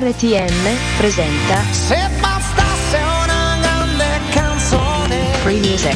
[0.00, 5.94] RTM presenta Se bastasse una grande canzone Free Music.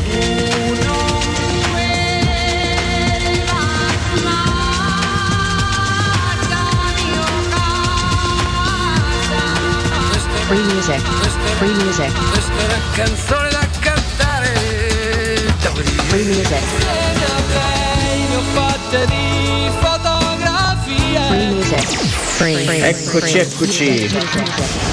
[10.48, 11.00] Free Music.
[11.56, 12.12] Free Music.
[12.30, 14.52] Questa è una canzone da cantare
[16.08, 16.62] Free Music.
[21.30, 22.23] Free Music.
[22.36, 24.10] Eccoci, eccoci.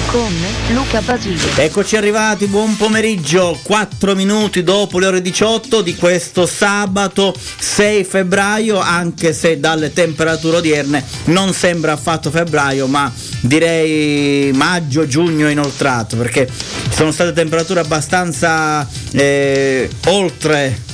[0.06, 0.32] Con
[0.72, 1.40] Luca Basile.
[1.56, 8.78] Eccoci arrivati, buon pomeriggio, 4 minuti dopo le ore 18 di questo sabato 6 febbraio,
[8.78, 16.48] anche se dalle temperature odierne non sembra affatto febbraio, ma direi maggio, giugno inoltrato, perché
[16.90, 20.90] sono state temperature abbastanza eh, oltre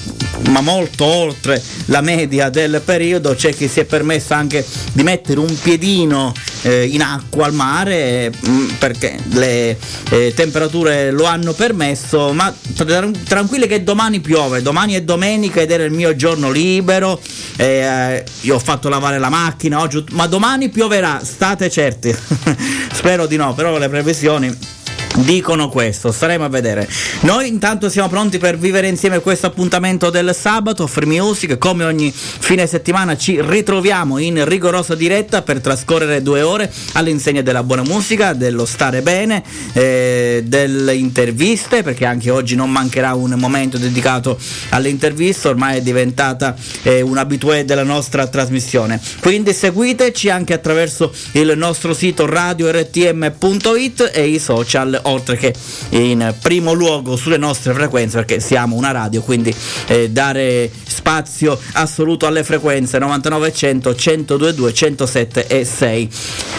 [0.50, 5.40] ma molto oltre la media del periodo, c'è chi si è permesso anche di mettere
[5.40, 9.78] un piedino eh, in acqua al mare mh, perché le
[10.10, 15.70] eh, temperature lo hanno permesso, ma tra- tranquilli che domani piove, domani è domenica ed
[15.70, 17.20] era il mio giorno libero,
[17.56, 22.14] eh, io ho fatto lavare la macchina oggi, ma domani pioverà, state certi,
[22.92, 24.76] spero di no, però le previsioni
[25.16, 26.88] dicono questo, staremo a vedere.
[27.20, 32.12] Noi intanto siamo pronti per vivere insieme questo appuntamento del sabato, Free Music, come ogni
[32.12, 38.32] fine settimana ci ritroviamo in rigorosa diretta per trascorrere due ore all'insegna della buona musica,
[38.32, 39.42] dello stare bene,
[39.72, 44.38] eh, delle interviste, perché anche oggi non mancherà un momento dedicato
[44.70, 47.16] alle interviste, ormai è diventata eh, un
[47.64, 49.00] della nostra trasmissione.
[49.20, 55.54] Quindi seguiteci anche attraverso il nostro sito radio-rtm.it e i social oltre che
[55.90, 59.54] in primo luogo sulle nostre frequenze perché siamo una radio quindi
[59.86, 66.10] eh, dare spazio assoluto alle frequenze 99 100 102 107 e 6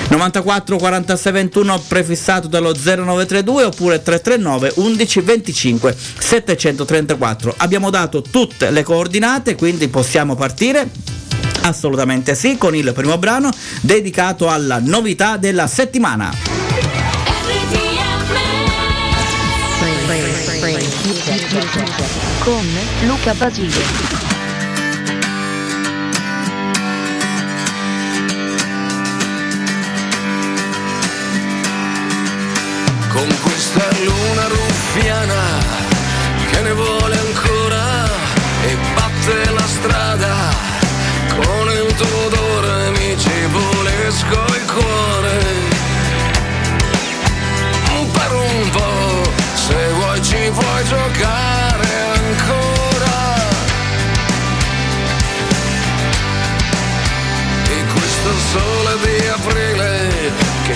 [0.09, 8.83] 94 46 21 prefissato dallo 0932 oppure 339 11 25 734 abbiamo dato tutte le
[8.83, 10.89] coordinate quindi possiamo partire?
[11.61, 13.49] Assolutamente sì, con il primo brano
[13.81, 16.98] dedicato alla novità della settimana.
[21.49, 22.63] Con
[23.07, 23.73] Luca Basile.
[33.07, 35.57] Con questa luna ruffiana
[36.51, 37.28] che ne vuole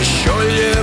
[0.03, 0.82] aprile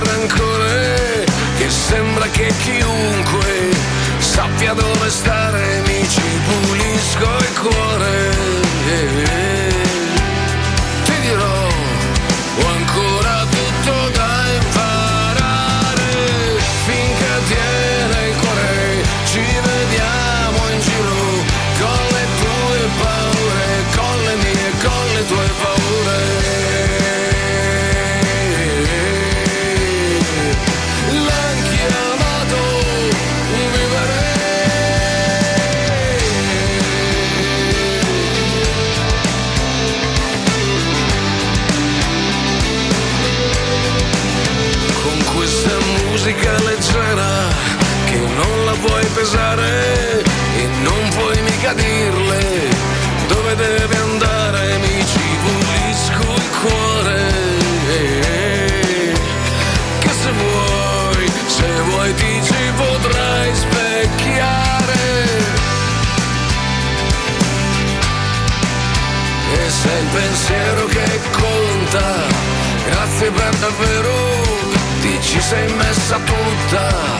[75.51, 77.17] sei messa tutta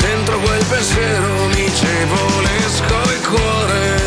[0.00, 3.99] dentro quel pensiero mi ci volesco cuore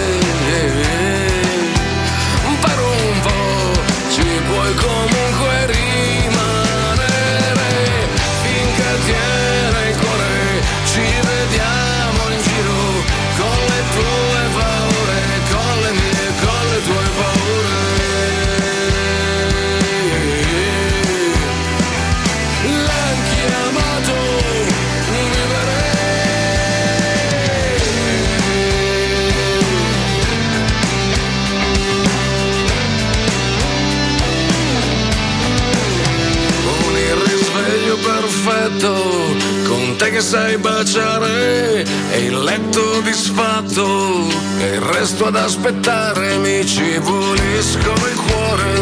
[40.13, 44.27] che sai baciare, e il letto disfatto,
[44.59, 48.73] e il resto ad aspettare, mi ci volisco il cuore.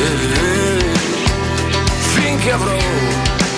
[0.00, 0.84] Eh,
[2.14, 2.78] finché avrò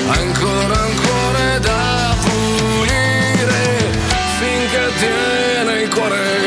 [0.09, 3.91] ancora un cuore da pulire,
[4.39, 6.38] finché tiene il cuore,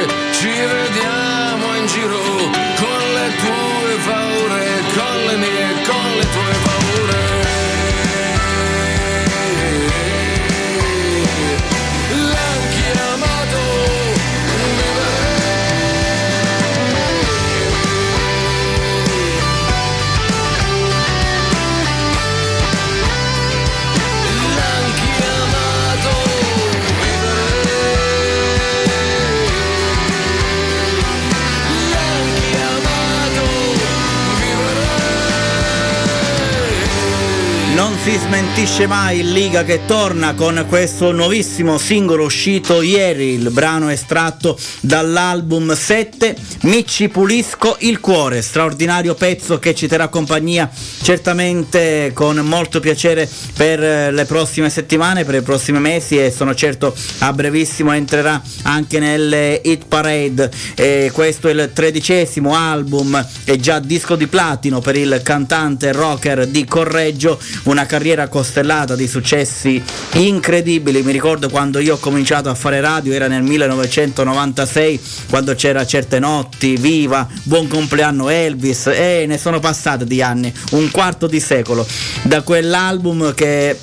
[38.03, 44.57] si smentisce mai Liga che torna con questo nuovissimo singolo uscito ieri, il brano estratto
[44.79, 50.67] dall'album 7, Mi ci pulisco il cuore, straordinario pezzo che ci terrà compagnia
[51.01, 56.55] certamente con molto piacere per eh, le prossime settimane, per i prossimi mesi e sono
[56.55, 60.49] certo a brevissimo entrerà anche nelle hit parade.
[60.73, 66.47] E questo è il tredicesimo album e già disco di platino per il cantante rocker
[66.47, 69.83] di Correggio, una carriera costellata di successi
[70.13, 71.03] incredibili.
[71.03, 76.17] Mi ricordo quando io ho cominciato a fare radio, era nel 1996, quando c'era certe
[76.17, 81.85] notti, viva, buon compleanno Elvis, e ne sono passati di anni, un quarto di secolo,
[82.21, 83.77] da quell'album che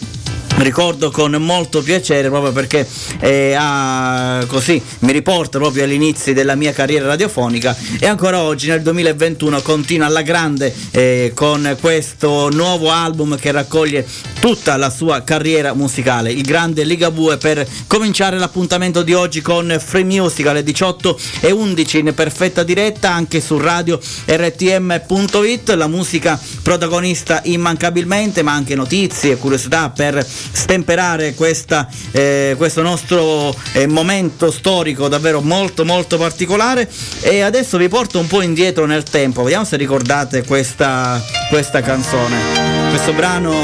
[0.62, 2.87] ricordo con molto piacere proprio perché
[3.20, 8.69] eh, ha- così mi riporta proprio agli inizi della mia carriera radiofonica e ancora oggi
[8.69, 14.06] nel 2021 continua alla grande eh, con questo nuovo album che raccoglie
[14.40, 16.32] tutta la sua carriera musicale.
[16.32, 21.99] Il grande Ligabue per cominciare l'appuntamento di oggi con Free Music alle 18 e 11
[21.99, 29.37] in perfetta diretta anche su radio rtm.it la musica protagonista immancabilmente ma anche notizie e
[29.37, 36.89] curiosità per stemperare questa, eh, questo nostro eh, momento storico davvero molto molto particolare.
[37.21, 39.43] E adesso vi porto un po' indietro nel tempo.
[39.43, 42.89] Vediamo se ricordate questa, questa canzone.
[42.91, 43.55] Questo brano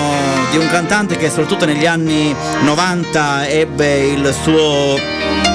[0.51, 4.97] di un cantante che soprattutto negli anni 90 ebbe il suo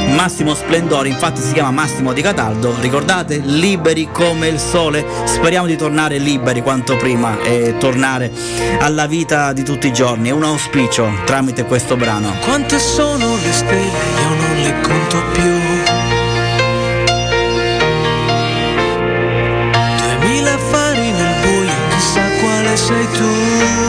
[0.10, 3.42] massimo splendore, infatti si chiama Massimo di Cataldo, ricordate?
[3.44, 8.32] Liberi come il sole, speriamo di tornare liberi quanto prima e tornare
[8.80, 12.34] alla vita di tutti i giorni, è un auspicio tramite questo brano.
[12.44, 13.80] Quante sono le stelle?
[13.82, 15.58] Io non le conto più.
[19.98, 23.89] Duemila fari nel buio, chissà quale sei tu.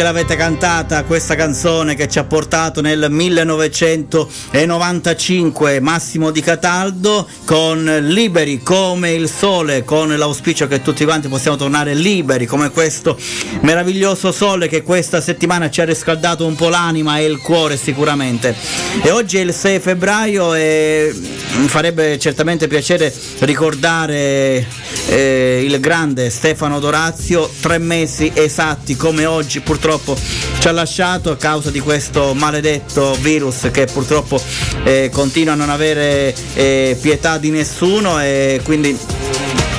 [0.00, 7.84] Che l'avete cantata questa canzone che ci ha portato nel 1995 Massimo Di Cataldo con
[8.04, 13.14] Liberi come il sole, con l'auspicio che tutti quanti possiamo tornare liberi come questo
[13.60, 18.56] meraviglioso sole che questa settimana ci ha riscaldato un po' l'anima e il cuore sicuramente.
[19.02, 21.14] E oggi è il 6 febbraio e
[21.58, 24.66] mi farebbe certamente piacere ricordare
[25.10, 30.16] eh, il grande Stefano Dorazio, tre mesi esatti come oggi purtroppo
[30.60, 34.40] ci ha lasciato a causa di questo maledetto virus che purtroppo
[34.84, 38.96] eh, continua a non avere eh, pietà di nessuno e quindi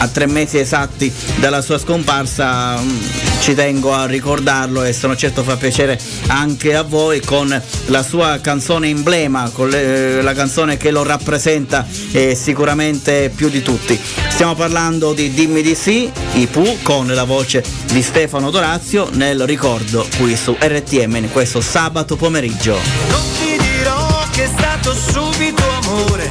[0.01, 2.99] a tre mesi esatti dalla sua scomparsa mh,
[3.41, 8.39] ci tengo a ricordarlo e sono certo fa piacere anche a voi con la sua
[8.41, 13.99] canzone emblema, con le- la canzone che lo rappresenta eh, sicuramente più di tutti.
[14.29, 19.45] Stiamo parlando di Dimmi di sì, i Pooh con la voce di Stefano Dorazio nel
[19.45, 22.79] ricordo qui su RTM in questo sabato pomeriggio.
[23.09, 26.27] Non ti dirò che è stato subito amore,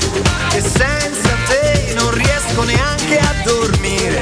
[0.50, 1.00] che non
[2.50, 4.21] riesco neanche a dormire,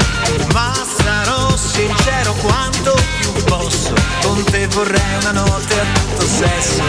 [0.52, 6.82] ma sarò sincero quanto più posso, con te vorrei una notte a tutto sesso.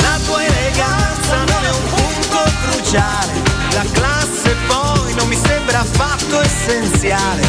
[0.00, 3.32] La tua eleganza non è un punto cruciale,
[3.72, 7.42] la classe poi non mi sembra affatto essenziale,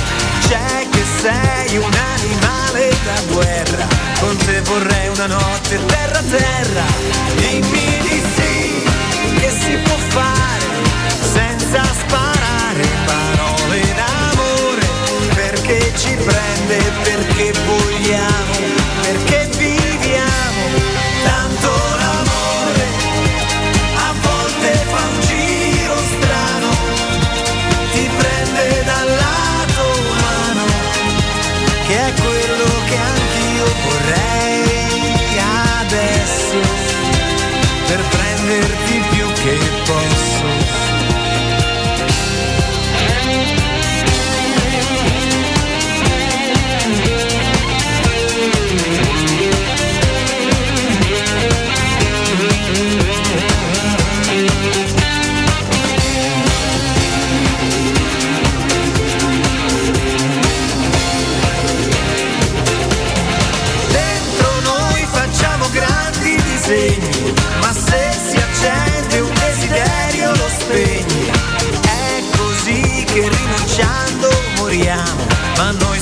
[0.47, 3.87] c'è che sei un animale da guerra,
[4.19, 6.83] con te vorrei una notte terra terra,
[7.35, 8.83] dimmi di sì,
[9.39, 10.74] che si può fare
[11.75, 14.87] senza sparare parole d'amore,
[15.33, 18.54] perché ci prende, perché vogliamo,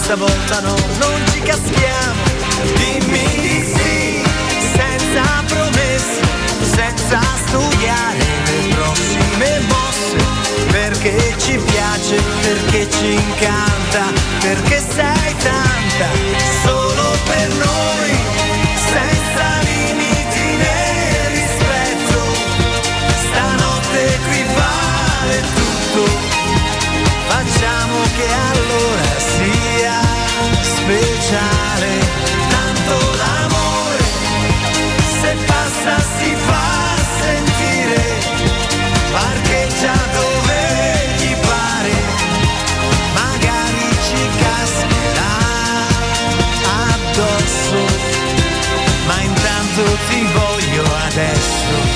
[0.04, 2.24] stavolta no, non ci caschiamo.
[2.76, 4.22] Dimmi di sì,
[4.76, 6.22] senza promesse,
[6.76, 10.18] senza studiare le prossime mosse,
[10.72, 14.04] perché ci piace, perché ci incanta,
[14.42, 16.08] perché sei tanta,
[16.64, 18.12] solo per noi,
[18.92, 22.20] senza limiti né rispetto,
[23.30, 26.04] stanotte qui vale tutto,
[27.28, 28.43] facciamo che
[49.74, 51.93] intanto ti voglio adesso.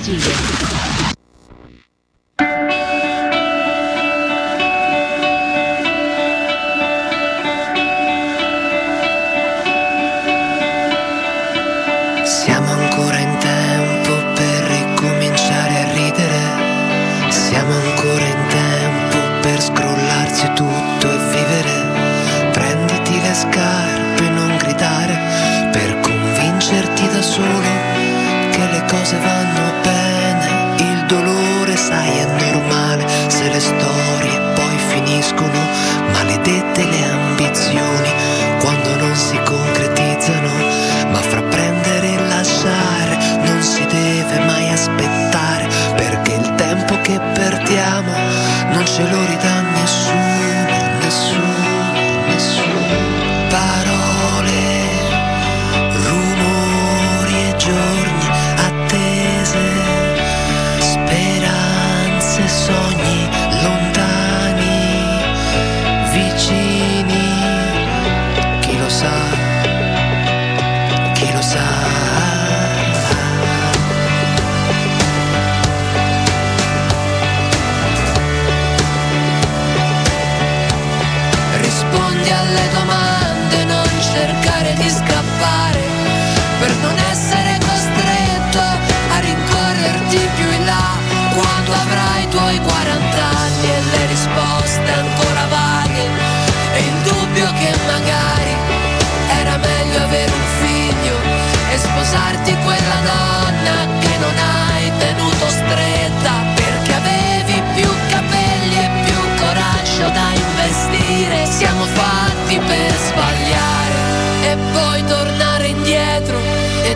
[0.00, 0.49] Luca Basile.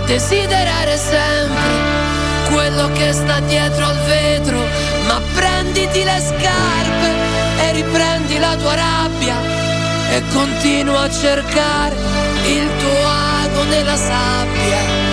[0.07, 1.95] Desiderare sempre
[2.51, 4.59] quello che sta dietro al vetro.
[5.07, 7.09] Ma prenditi le scarpe
[7.61, 9.37] e riprendi la tua rabbia
[10.11, 11.97] e continua a cercare
[12.47, 15.04] il tuo ago nella sabbia.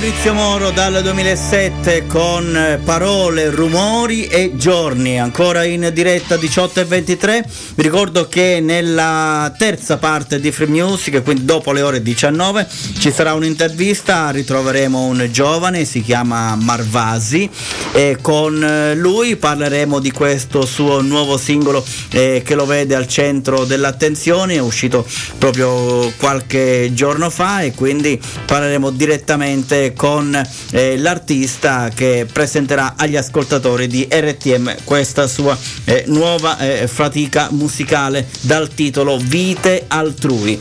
[0.00, 6.84] Fabrizio Moro dal 2007 con eh, parole, rumori e giorni, ancora in diretta 18 e
[6.84, 7.44] 23.
[7.74, 12.68] Vi ricordo che nella terza parte di Free Music, quindi dopo le ore 19,
[13.00, 17.50] ci sarà un'intervista, ritroveremo un giovane, si chiama Marvasi
[17.92, 23.08] e con eh, lui parleremo di questo suo nuovo singolo eh, che lo vede al
[23.08, 25.04] centro dell'attenzione, è uscito
[25.38, 33.86] proprio qualche giorno fa e quindi parleremo direttamente con eh, l'artista che presenterà agli ascoltatori
[33.86, 40.60] di RTM questa sua eh, nuova eh, fatica musicale dal titolo Vite altrui.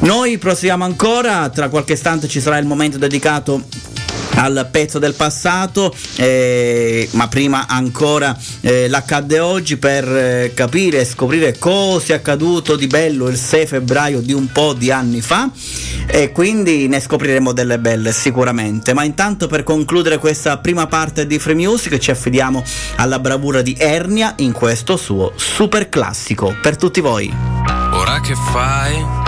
[0.00, 3.64] Noi proseguiamo ancora, tra qualche istante ci sarà il momento dedicato
[4.38, 11.04] al pezzo del passato, eh, ma prima ancora eh, l'accadde oggi per eh, capire e
[11.04, 15.50] scoprire cosa è accaduto di bello il 6 febbraio di un po' di anni fa
[16.06, 18.94] e quindi ne scopriremo delle belle sicuramente.
[18.94, 22.62] Ma intanto per concludere questa prima parte di Free Music ci affidiamo
[22.96, 27.32] alla bravura di Ernia in questo suo super classico per tutti voi.
[27.92, 29.27] Ora che fai?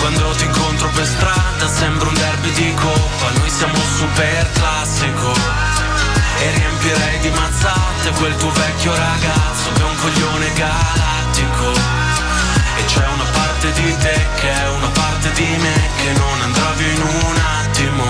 [0.00, 3.30] Quando ti incontro per strada sembra un derby di coppa.
[3.38, 5.32] Noi siamo super classico.
[6.40, 11.72] E riempirei di mazzate quel tuo vecchio ragazzo Che è un coglione galattico.
[12.76, 16.70] E c'è una parte di te che è una parte di me Che non andrà
[16.76, 18.04] via in un attimo.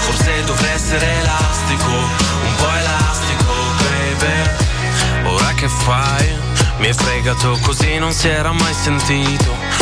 [0.00, 5.28] Forse dovrei essere elastico Un po' elastico, baby.
[5.28, 6.40] Ora che fai?
[6.78, 9.81] Mi hai fregato così non si era mai sentito.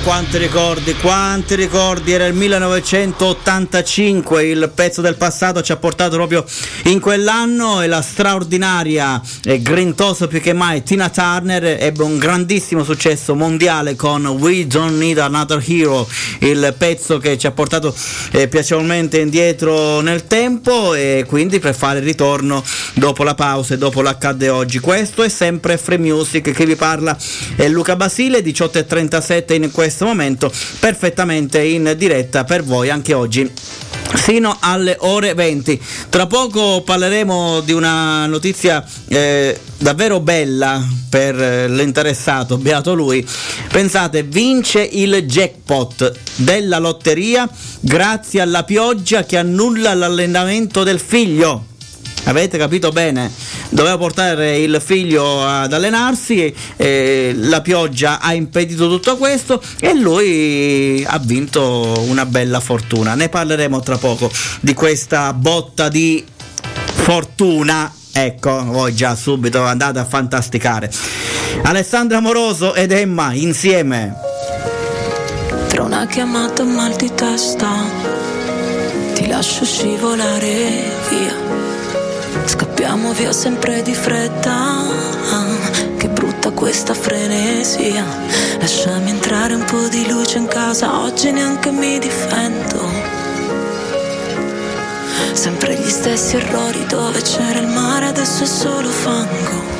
[0.03, 6.45] Quanti ricordi, quanti ricordi, era il 1985, il pezzo del passato ci ha portato proprio
[6.85, 12.83] in quell'anno e la straordinaria e grintosa più che mai Tina Turner ebbe un grandissimo
[12.83, 16.09] successo mondiale con We Don't Need Another Hero,
[16.41, 17.95] il pezzo che ci ha portato
[18.33, 23.79] eh, piacevolmente indietro nel tempo e quindi per fare il ritorno dopo la pausa e
[23.79, 24.79] dopo l'accadde oggi.
[24.79, 27.15] Questo è sempre Free Music che vi parla
[27.57, 33.51] è Luca Basile 18.37 in questo momento perfettamente in diretta per voi anche oggi
[34.15, 41.69] fino alle ore 20 tra poco parleremo di una notizia eh, davvero bella per eh,
[41.69, 43.27] l'interessato beato lui.
[43.71, 47.49] Pensate vince il jackpot della lotteria
[47.81, 51.67] grazie alla pioggia che annulla l'allenamento del figlio
[52.31, 53.29] Avete capito bene?
[53.71, 61.05] Doveva portare il figlio ad allenarsi, eh, la pioggia ha impedito tutto questo e lui
[61.05, 63.17] ha vinto una bella fortuna.
[63.17, 66.25] Ne parleremo tra poco di questa botta di
[66.93, 67.93] fortuna.
[68.13, 70.89] Ecco, voi già subito andate a fantasticare.
[71.63, 74.15] Alessandra Moroso ed Emma insieme.
[75.67, 77.69] Tra una chiamata mal di testa
[79.15, 81.50] Ti lascio scivolare via
[82.91, 84.83] Scappiamo via sempre di fretta.
[85.97, 88.05] Che brutta questa frenesia.
[88.59, 90.99] Lasciami entrare un po' di luce in casa.
[91.03, 92.91] Oggi neanche mi difendo.
[95.35, 99.80] Sempre gli stessi errori dove c'era il mare Adesso è solo fango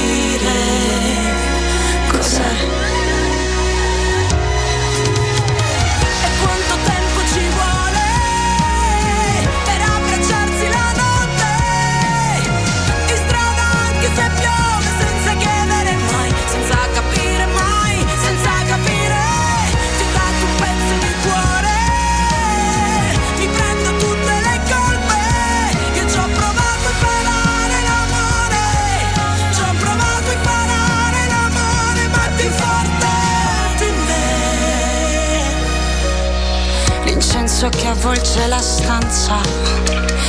[38.01, 39.39] avvolge la stanza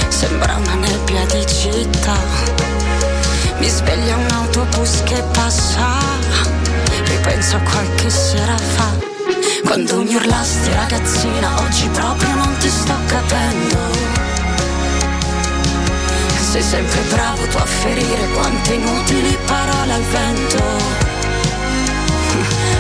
[0.09, 2.19] sembra una nebbia di città.
[3.57, 5.87] Mi sveglia un autobus che passa,
[7.05, 8.91] ripenso a qualche sera fa.
[9.65, 13.79] Quando mi urlasti ragazzina, oggi proprio non ti sto capendo.
[16.51, 20.63] Sei sempre bravo tu a ferire quante inutili parole al vento.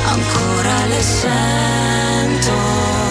[0.05, 3.02] Ancora le sento.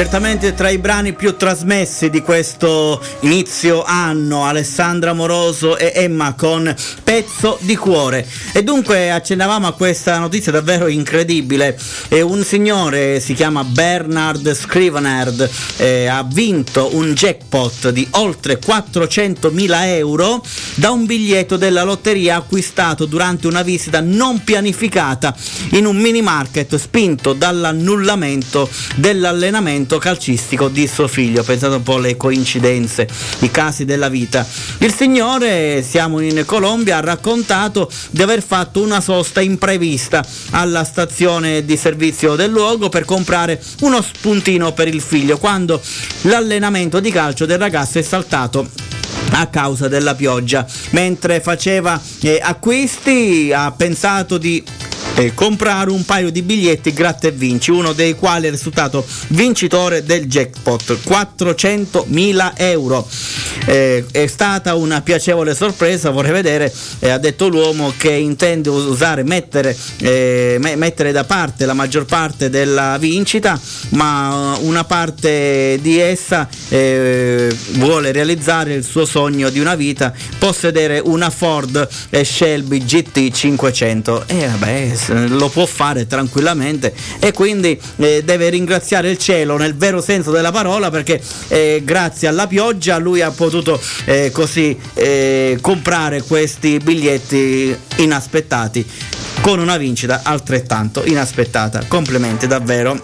[0.00, 6.74] Certamente tra i brani più trasmessi di questo inizio anno, Alessandra Moroso e Emma con
[7.04, 8.26] Pezzo di cuore.
[8.54, 11.78] E dunque accennavamo a questa notizia davvero incredibile.
[12.08, 19.84] E un signore, si chiama Bernard Scrivenard, eh, ha vinto un jackpot di oltre 400.000
[19.96, 20.42] euro
[20.76, 25.36] da un biglietto della lotteria acquistato durante una visita non pianificata
[25.72, 31.42] in un mini market spinto dall'annullamento dell'allenamento calcistico di suo figlio.
[31.42, 33.08] Pensate un po' alle coincidenze,
[33.40, 34.46] i casi della vita.
[34.78, 41.64] Il signore, siamo in Colombia, ha raccontato di aver fatto una sosta imprevista alla stazione
[41.64, 45.80] di servizio del luogo per comprare uno spuntino per il figlio quando
[46.22, 48.68] l'allenamento di calcio del ragazzo è saltato
[49.32, 50.66] a causa della pioggia.
[50.90, 54.62] Mentre faceva eh, acquisti ha pensato di
[55.16, 60.04] eh, comprare un paio di biglietti gratta e vinci, uno dei quali è risultato vincitore
[60.04, 63.08] del jackpot, 400.000 euro.
[63.70, 69.22] Eh, è stata una piacevole sorpresa, vorrei vedere, eh, ha detto l'uomo che intende usare,
[69.22, 75.78] mettere, eh, me- mettere da parte la maggior parte della vincita, ma uh, una parte
[75.80, 82.24] di essa eh, vuole realizzare il suo sogno di una vita, possedere una Ford eh,
[82.24, 84.24] Shelby GT 500.
[84.26, 90.00] E vabbè, lo può fare tranquillamente e quindi eh, deve ringraziare il cielo nel vero
[90.00, 93.59] senso della parola perché eh, grazie alla pioggia lui ha potuto
[94.04, 98.88] eh, così eh, comprare questi biglietti inaspettati
[99.40, 101.84] con una vincita altrettanto inaspettata.
[101.88, 102.98] Complimenti davvero.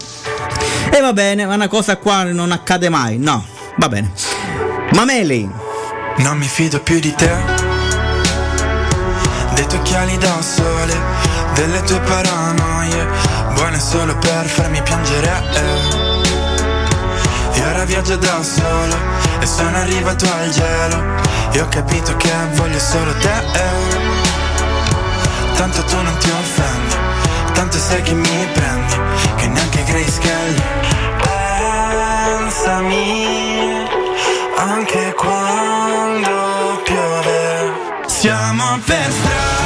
[0.91, 3.45] E va bene, ma una cosa qua non accade mai, no,
[3.77, 4.13] va bene.
[4.93, 5.51] Mameli,
[6.19, 7.31] Non mi fido più di te
[9.55, 10.95] Dei tuoi occhiali da sole
[11.55, 13.07] Delle tue paranoie
[13.55, 15.43] Buone solo per farmi piangere
[17.53, 21.05] E ora viaggio da solo E sono arrivato al gelo.
[21.53, 23.35] E ho capito che voglio solo te.
[25.57, 26.95] Tanto tu non ti offendi
[27.55, 28.95] Tanto sai che mi prendi
[29.37, 30.63] Che neanche Kelly.
[32.47, 33.07] Pensami
[34.57, 37.73] anche quando piove.
[38.07, 39.66] Siamo per strada,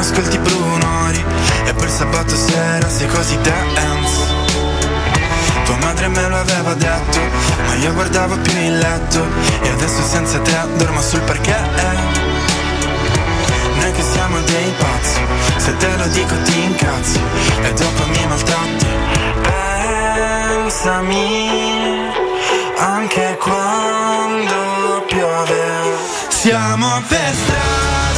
[0.00, 1.24] Prima ascolti Brunori.
[1.66, 4.38] E il sabato sera sei così dance.
[5.64, 7.18] Tua madre me lo aveva detto
[7.66, 9.22] Ma io guardavo più il letto.
[9.60, 11.58] E adesso senza te dormo sul parquet.
[13.74, 15.20] Noi che siamo dei pazzi
[15.58, 17.20] Se te lo dico ti incazzi.
[17.62, 18.86] E dopo mi maltratti.
[20.62, 22.08] Pensami
[22.78, 25.98] anche quando piove.
[26.28, 28.09] Siamo per strada,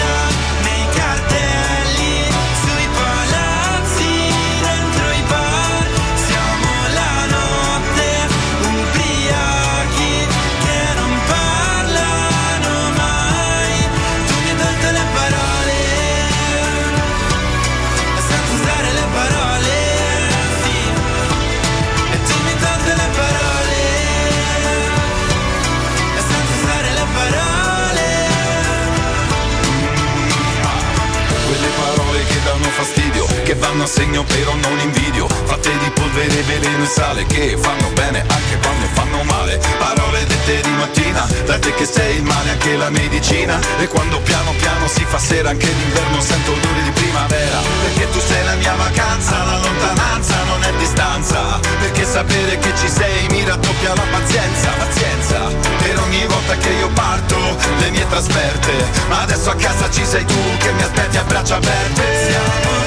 [33.73, 35.27] vanno a segno però non invidio.
[35.45, 39.61] Fatte di polvere, veleno e sale, che fanno bene anche quando fanno male.
[39.79, 43.59] Parole dette di mattina, da te che sei il male anche la medicina.
[43.79, 47.61] E quando piano piano si fa sera anche d'inverno sento odori di primavera.
[47.83, 51.61] Perché tu sei la mia vacanza, la lontananza non è distanza.
[51.81, 55.39] Perché sapere che ci sei mi raddoppia la pazienza, pazienza.
[55.79, 57.39] Per ogni volta che io parto,
[57.79, 58.73] le mie trasferte.
[59.09, 62.03] Ma adesso a casa ci sei tu che mi aspetti a braccia aperte.
[62.29, 62.82] Siamo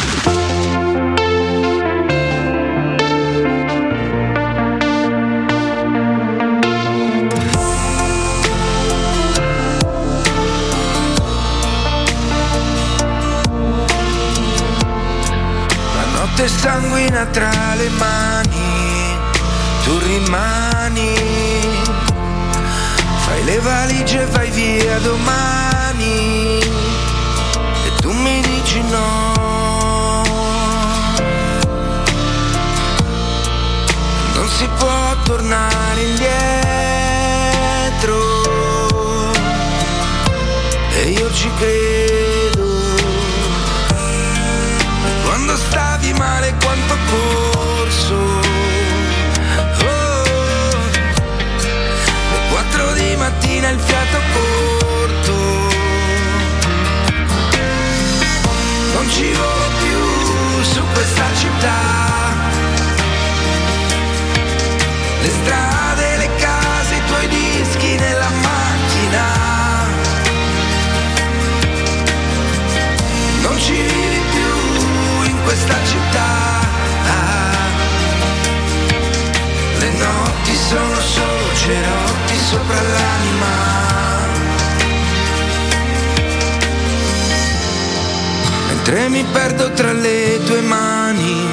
[16.13, 19.17] notte sanguina tra le mani,
[19.83, 21.13] tu rimani,
[23.25, 26.66] fai le valigie e vai via domani
[28.89, 30.23] no.
[34.35, 36.37] Non si può tornare indietro
[40.93, 42.65] e io ci credo.
[45.05, 48.15] E quando stavi male quanto corso.
[49.79, 50.23] Oh,
[52.31, 54.76] le quattro di mattina il fiato corto.
[59.07, 61.79] Non ci volo più su questa città.
[65.21, 69.23] Le strade, le case, i tuoi dischi nella macchina.
[73.43, 76.59] Non ci vivi più in questa città.
[79.79, 83.86] Le notti sono solo cerotti sopra l'anima.
[88.87, 91.45] Mentre mi perdo tra le tue mani,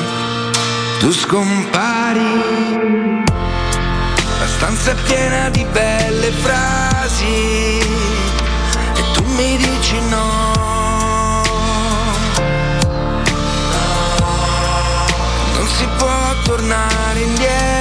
[1.01, 3.25] tu scompari.
[4.39, 7.79] La stanza è piena di belle frasi
[8.95, 11.43] e tu mi dici no.
[15.57, 17.74] Non si può tornare indietro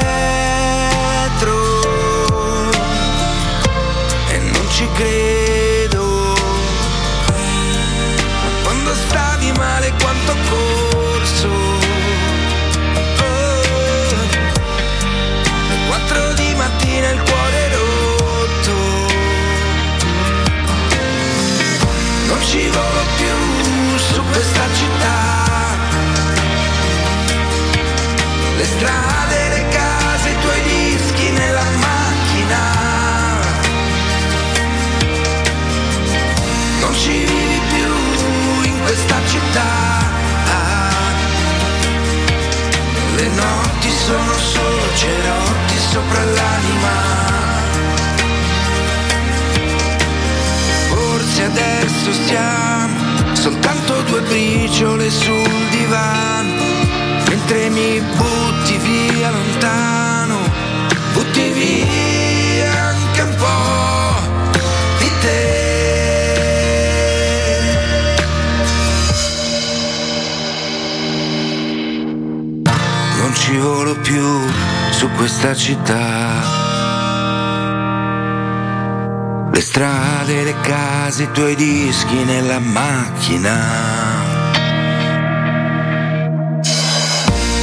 [81.14, 83.56] case, i tuoi dischi nella macchina.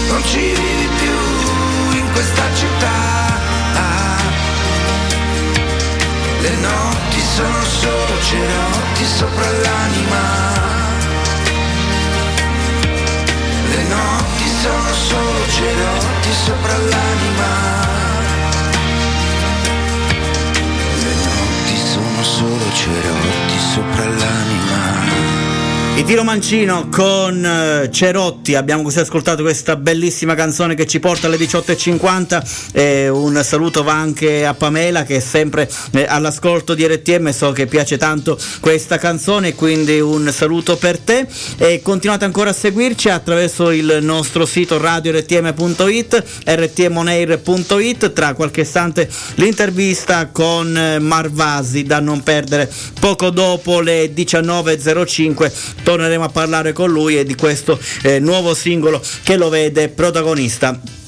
[0.08, 3.08] Non ci vivi più in questa città.
[6.40, 10.22] Le notti sono solo cerotti sopra l'anima.
[13.68, 17.78] Le notti sono solo cerotti sopra l'anima.
[22.22, 23.39] Solo cerotti
[23.70, 24.69] sopra l'anima.
[26.00, 31.26] I Tiro Mancino con eh, Cerotti, abbiamo così ascoltato questa bellissima canzone che ci porta
[31.26, 36.86] alle 18.50 e un saluto va anche a Pamela che è sempre eh, all'ascolto di
[36.86, 41.26] RTM, so che piace tanto questa canzone quindi un saluto per te.
[41.58, 49.06] E continuate ancora a seguirci attraverso il nostro sito radio rtm.it rtmonair.it tra qualche istante
[49.34, 52.72] l'intervista con eh, Marvasi da non perdere.
[52.98, 59.02] Poco dopo le 19.05 torneremo a parlare con lui e di questo eh, nuovo singolo
[59.24, 60.99] che lo vede protagonista.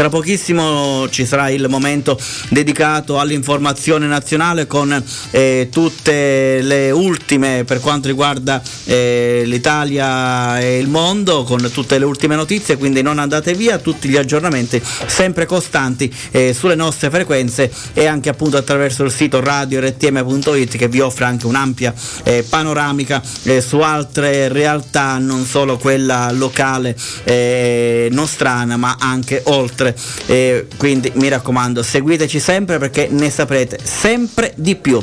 [0.00, 4.90] Tra pochissimo ci sarà il momento dedicato all'informazione nazionale con
[5.30, 12.06] eh, tutte le ultime per quanto riguarda eh, l'Italia e il mondo, con tutte le
[12.06, 17.70] ultime notizie, quindi non andate via, tutti gli aggiornamenti sempre costanti eh, sulle nostre frequenze
[17.92, 21.92] e anche appunto attraverso il sito radio-rtm.it che vi offre anche un'ampia
[22.22, 29.88] eh, panoramica eh, su altre realtà, non solo quella locale eh, nostrana, ma anche oltre.
[30.26, 35.02] Eh, quindi mi raccomando, seguiteci sempre perché ne saprete sempre di più.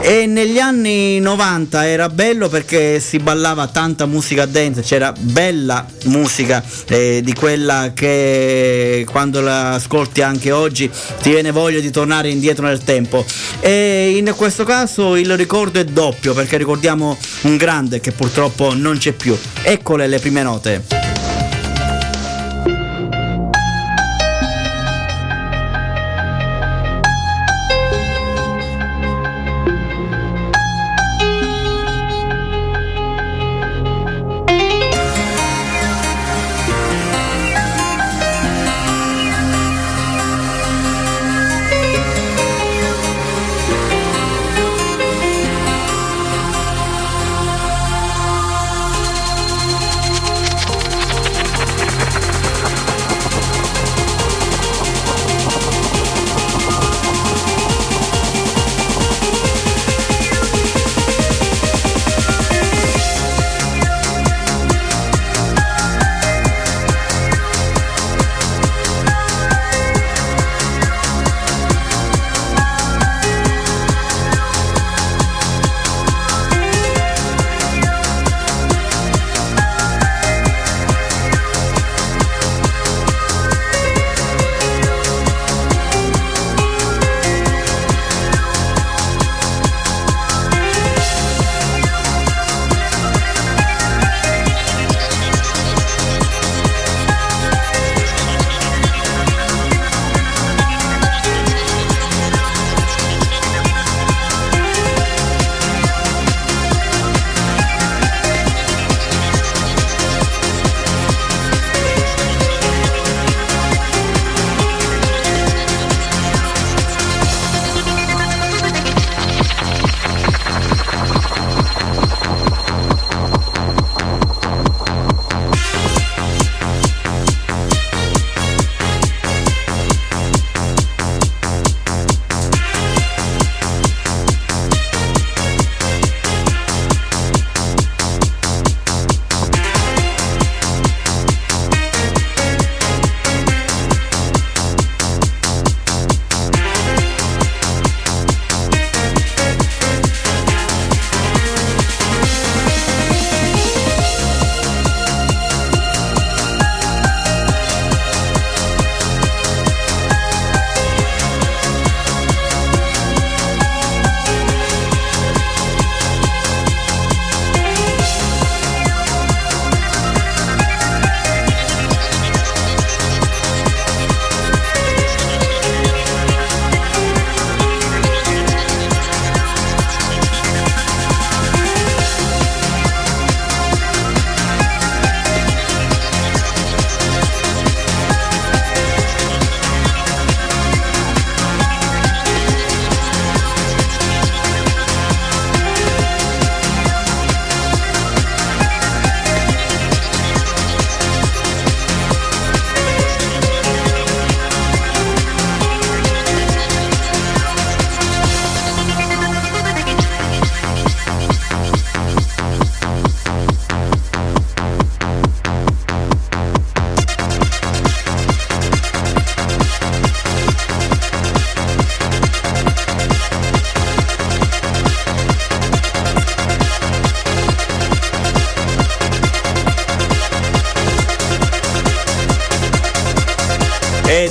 [0.00, 6.62] E negli anni 90 era bello perché si ballava tanta musica dance, c'era bella musica
[6.88, 10.90] eh, di quella che quando la ascolti anche oggi
[11.22, 13.24] ti viene voglia di tornare indietro nel tempo.
[13.60, 18.98] E in questo caso il ricordo è doppio perché ricordiamo un grande che purtroppo non
[18.98, 19.36] c'è più.
[19.62, 21.05] Eccole le prime note.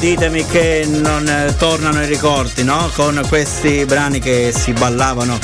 [0.06, 2.92] Ditemi che non eh, tornano i ricordi, no?
[2.94, 5.40] Con questi brani che si ballavano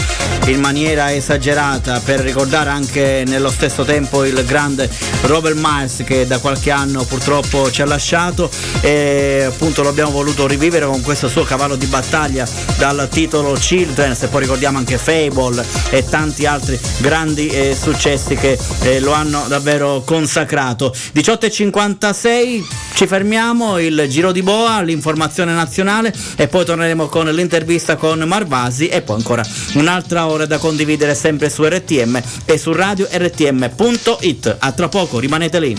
[0.46, 4.88] in maniera esagerata per ricordare anche nello stesso tempo il grande
[5.22, 8.52] Robert Miles che da qualche anno purtroppo ci ha lasciato
[8.82, 12.48] e appunto lo abbiamo voluto rivivere con questo suo cavallo di battaglia
[12.78, 18.60] dal titolo Children, se poi ricordiamo anche Fable e tanti altri grandi eh, successi che
[18.84, 20.94] eh, lo hanno davvero consacrato.
[21.16, 28.20] 18.56 ci fermiamo, il giro di boa, l'informazione nazionale e poi torneremo con l'intervista con
[28.20, 34.56] Marvasi e poi ancora un'altra ora da condividere sempre su RTM e su radio rtm.it.
[34.60, 35.78] A tra poco, rimanete lì.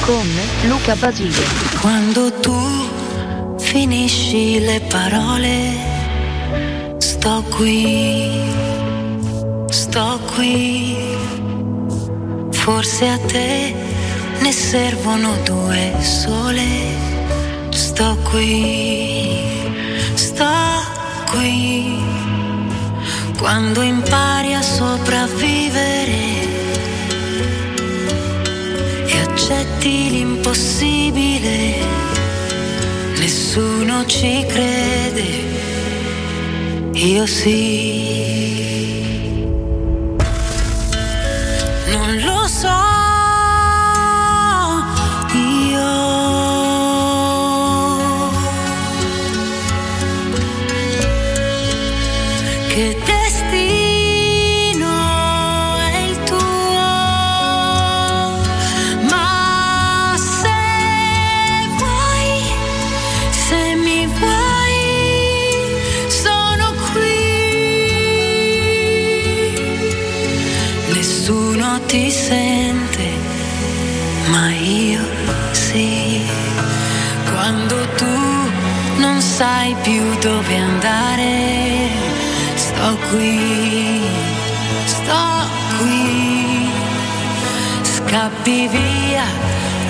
[0.00, 0.28] Con
[0.68, 1.44] Luca Basile.
[1.80, 5.72] Quando tu finisci le parole,
[6.98, 8.30] sto qui,
[9.68, 11.03] sto qui.
[12.64, 13.74] Forse a te
[14.40, 16.64] ne servono due sole.
[17.68, 19.38] Sto qui,
[20.14, 20.46] sto
[21.30, 21.98] qui.
[23.36, 26.22] Quando impari a sopravvivere
[29.08, 31.74] e accetti l'impossibile,
[33.18, 35.28] nessuno ci crede,
[36.94, 38.73] io sì.
[79.36, 81.88] Sai più dove andare,
[82.54, 84.00] sto qui,
[84.84, 85.24] sto
[85.78, 86.70] qui.
[87.82, 89.26] Scappi via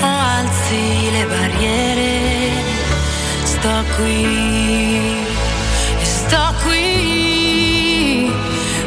[0.01, 2.13] o alzi le barriere,
[3.43, 5.27] sto qui,
[6.01, 8.33] sto qui.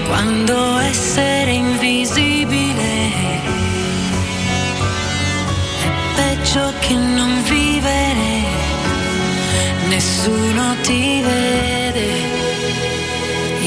[0.08, 3.12] Quando essere invisibile
[5.84, 8.27] è peggio che non vivere,
[9.98, 12.10] nessuno ti vede,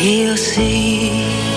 [0.01, 1.50] io sì.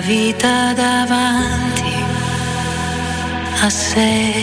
[0.00, 1.94] Vita davanti
[3.62, 4.39] a sé.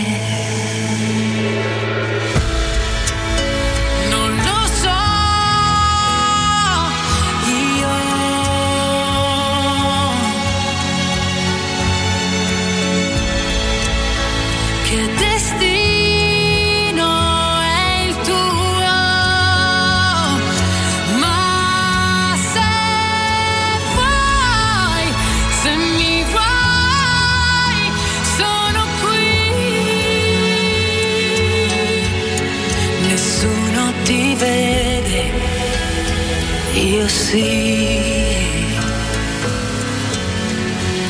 [37.28, 37.98] Io sì.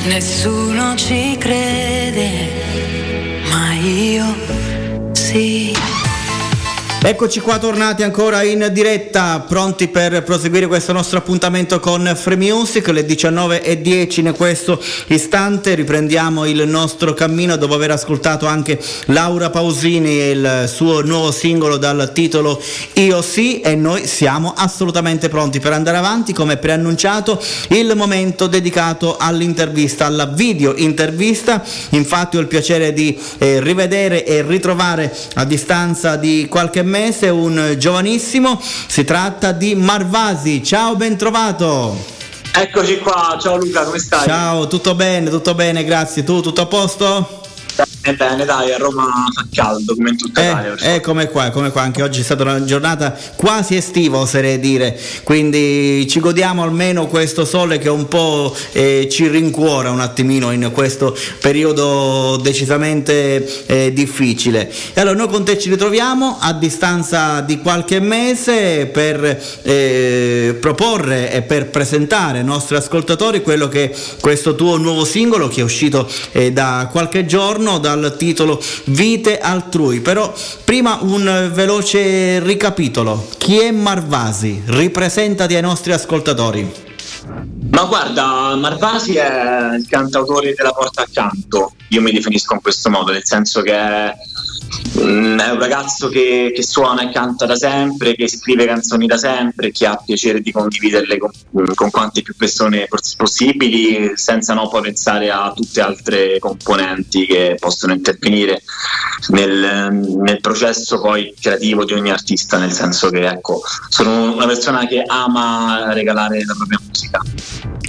[0.07, 2.31] Nessuno ci crede,
[3.51, 4.35] ma io
[5.13, 5.88] sì.
[7.01, 12.89] Eccoci qua tornati ancora in diretta, pronti per proseguire questo nostro appuntamento con Free Music,
[12.89, 20.21] le 19.10 in questo istante riprendiamo il nostro cammino dopo aver ascoltato anche Laura Pausini
[20.21, 22.61] e il suo nuovo singolo dal titolo
[22.95, 26.33] Io sì e noi siamo assolutamente pronti per andare avanti.
[26.33, 33.61] Come preannunciato il momento dedicato all'intervista, alla video intervista, infatti ho il piacere di eh,
[33.61, 40.97] rivedere e ritrovare a distanza di qualche mese un giovanissimo, si tratta di Marvasi, ciao
[40.97, 42.17] ben trovato!
[42.53, 44.27] Eccoci qua, ciao Luca, come stai?
[44.27, 47.43] Ciao, tutto bene, tutto bene, grazie, tu tutto a posto?
[48.01, 50.75] Bene, bene, dai, a Roma fa caldo come in tutta Italia.
[50.77, 54.61] Eh, eh, come qua, come qua, anche oggi è stata una giornata quasi estiva, oserei
[54.61, 60.53] dire, quindi ci godiamo almeno questo sole che un po' eh, ci rincuora un attimino
[60.53, 64.71] in questo periodo decisamente eh, difficile.
[64.95, 71.33] E allora noi con te ci ritroviamo a distanza di qualche mese per eh, proporre
[71.33, 75.65] e per presentare ai nostri ascoltatori quello che è questo tuo nuovo singolo che è
[75.65, 80.01] uscito eh, da qualche giorno dal titolo Vite altrui.
[80.01, 80.33] Però
[80.65, 83.29] prima un veloce ricapitolo.
[83.39, 84.63] Chi è Marvasi?
[84.67, 86.87] Ripresentati ai nostri ascoltatori.
[87.71, 93.13] Ma guarda, Marvasi è il cantautore della porta accanto, io mi definisco in questo modo,
[93.13, 94.15] nel senso che
[95.01, 99.17] mm, è un ragazzo che, che suona e canta da sempre, che scrive canzoni da
[99.17, 101.31] sempre, che ha piacere di condividerle con,
[101.75, 107.57] con quante più persone pos- possibili, senza no poi pensare a tutte altre componenti che
[107.59, 108.63] possono intervenire
[109.29, 114.87] nel, nel processo poi creativo di ogni artista, nel senso che ecco, sono una persona
[114.87, 117.21] che ama regalare la propria musica.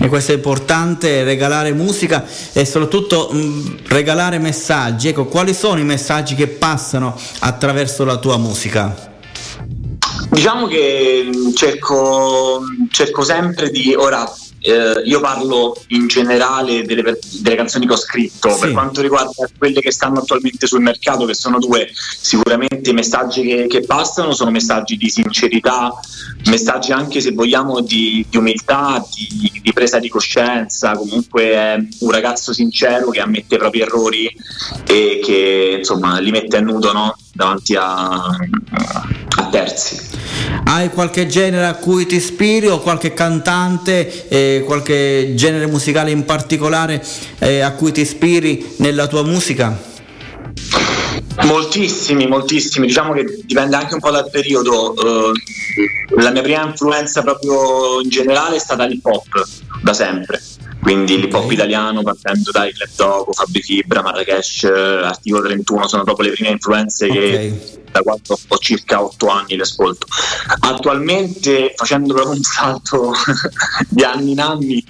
[0.02, 5.10] E questo è importante, regalare musica e soprattutto mh, regalare messaggi.
[5.10, 8.94] Ecco, quali sono i messaggi che passano attraverso la tua musica?
[10.30, 12.62] Diciamo che mh, cerco,
[12.92, 14.32] cerco sempre di ora.
[14.62, 18.56] Eh, io parlo in generale delle, delle canzoni che ho scritto.
[18.60, 23.42] Per quanto riguarda quelle che stanno attualmente sul mercato che sono due sicuramente i messaggi
[23.42, 25.94] che, che passano sono messaggi di sincerità
[26.46, 30.94] messaggi anche se vogliamo di, di umiltà di, di presa di coscienza.
[30.94, 34.32] Comunque è un ragazzo sincero che ammette i propri errori
[34.86, 37.16] e che insomma li mette a nudo no?
[37.34, 38.38] davanti a,
[39.40, 40.08] a terzi
[40.66, 46.26] Hai qualche genere a cui ti ispiri o qualche cantante, eh, qualche genere musicale in
[46.26, 47.04] particolare
[47.40, 49.76] eh, a cui ti ispiri nella tua musica?
[51.44, 54.94] Moltissimi, moltissimi, diciamo che dipende anche un po' dal periodo.
[54.96, 59.48] eh, la mia prima influenza proprio in generale è stata l'hip hop,
[59.82, 60.42] da sempre.
[60.82, 64.70] Quindi l'hip hop italiano partendo dai Club Dogo, Fabri Fibra, Marrakesh, eh,
[65.04, 69.64] Articolo 31 sono proprio le prime influenze che da quando ho circa 8 anni le
[69.64, 70.08] ascolto.
[70.60, 73.14] Attualmente facendo proprio un salto
[73.90, 74.84] di anni in anni,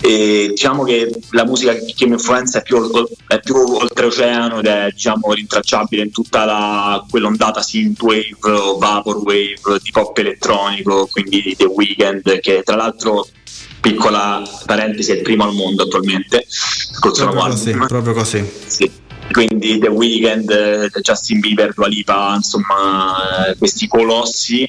[0.00, 2.90] eh, diciamo che la musica che mi influenza è più,
[3.26, 9.90] è più oltreoceano ed è diciamo rintracciabile in tutta la, quell'ondata synthwave o vaporwave di
[9.90, 13.26] pop elettronico, quindi The Weeknd, che tra l'altro
[13.84, 16.46] piccola parentesi è il primo al mondo attualmente
[17.00, 18.50] Proprio così, proprio così.
[18.66, 18.90] Sì.
[19.30, 24.68] Quindi The Weeknd, eh, Justin Bieber, Dua Lipa, insomma eh, questi colossi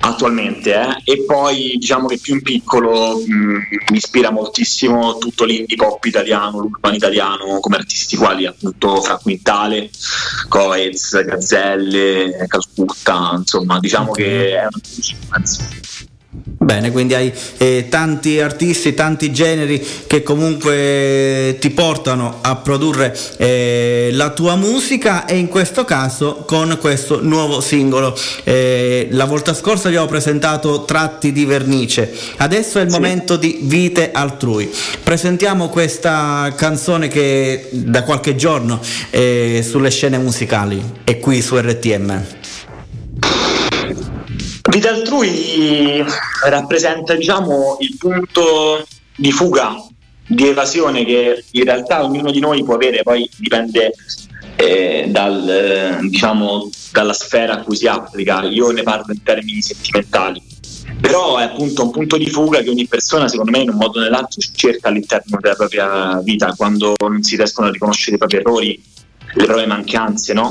[0.00, 1.12] attualmente eh.
[1.12, 3.58] e poi diciamo che più in piccolo mh,
[3.90, 9.90] mi ispira moltissimo tutto l'indie pop italiano, l'urban italiano come artisti quali appunto Fra Quintale,
[10.48, 15.42] Coez, Gazzelle, Calcutta, insomma diciamo che è una.
[16.66, 24.08] Bene, quindi hai eh, tanti artisti, tanti generi che comunque ti portano a produrre eh,
[24.10, 28.18] la tua musica e in questo caso con questo nuovo singolo.
[28.42, 33.60] Eh, la volta scorsa vi ho presentato Tratti di vernice, adesso è il momento di
[33.62, 34.68] Vite altrui.
[35.04, 42.35] Presentiamo questa canzone che da qualche giorno è sulle scene musicali e qui su RTM.
[44.76, 46.04] Vita altrui
[46.44, 49.74] rappresenta diciamo il punto di fuga,
[50.26, 53.94] di evasione che in realtà ognuno di noi può avere, poi dipende
[54.54, 58.42] eh, dal, eh, diciamo, dalla sfera a cui si applica.
[58.42, 60.42] Io ne parlo in termini sentimentali.
[61.00, 63.98] Però è appunto un punto di fuga che ogni persona, secondo me, in un modo
[63.98, 68.36] o nell'altro cerca all'interno della propria vita, quando non si riescono a riconoscere i propri
[68.36, 68.84] errori,
[69.36, 70.50] le proprie mancanze, no?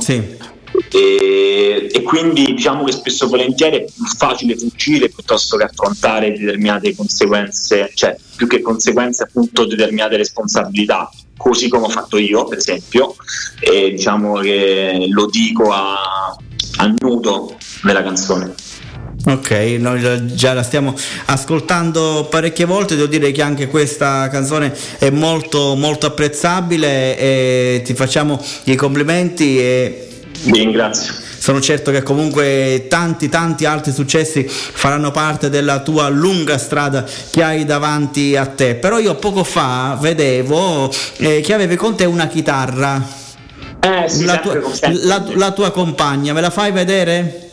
[0.91, 6.32] E, e quindi diciamo che spesso e volentieri è più facile fuggire piuttosto che affrontare
[6.32, 12.57] determinate conseguenze, cioè più che conseguenze appunto determinate responsabilità, così come ho fatto io per
[12.57, 13.16] esempio,
[13.59, 16.36] e diciamo che lo dico a,
[16.78, 18.53] a nudo della canzone.
[19.28, 20.93] Ok, noi già la stiamo
[21.26, 27.95] ascoltando parecchie volte, devo dire che anche questa canzone è molto molto apprezzabile e ti
[27.95, 30.09] facciamo i complimenti e
[30.43, 31.13] Vi ringrazio.
[31.38, 37.43] sono certo che comunque tanti tanti altri successi faranno parte della tua lunga strada che
[37.43, 38.75] hai davanti a te.
[38.75, 43.23] Però io poco fa vedevo eh, che avevi con te una chitarra.
[43.79, 44.59] Eh sì, la, tua,
[45.03, 47.44] la- la tua compagna, me la fai vedere?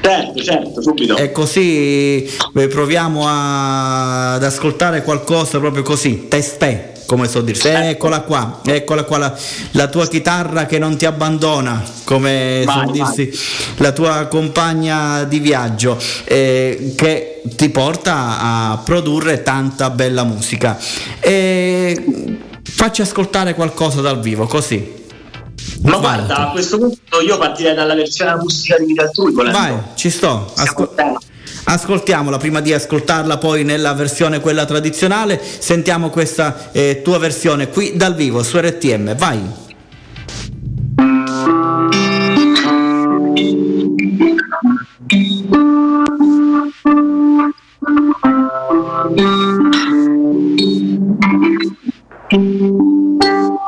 [0.00, 1.16] Certo, certo, subito.
[1.16, 2.24] E così
[2.54, 7.66] eh, proviamo a- ad ascoltare qualcosa proprio così, testè, come so dirsi.
[7.68, 9.36] Eccola qua, eccola qua la,
[9.72, 13.30] la tua chitarra che non ti abbandona, come Vai, so dirsi,
[13.78, 20.78] la tua compagna di viaggio eh, che ti porta a produrre tanta bella musica.
[21.18, 22.04] E
[22.62, 25.04] facci ascoltare qualcosa dal vivo, così.
[25.82, 26.24] Ma Guarda.
[26.24, 29.58] guarda, a questo punto io partirei dalla versione acustica di Vita Altrui, volendo.
[29.58, 30.52] Vai, ci sto.
[30.56, 30.90] Ascol-
[31.64, 35.40] ascoltiamola prima di ascoltarla poi nella versione quella tradizionale.
[35.58, 39.16] Sentiamo questa eh, tua versione qui dal vivo su RTM.
[39.16, 39.64] Vai.
[52.28, 53.65] Sembra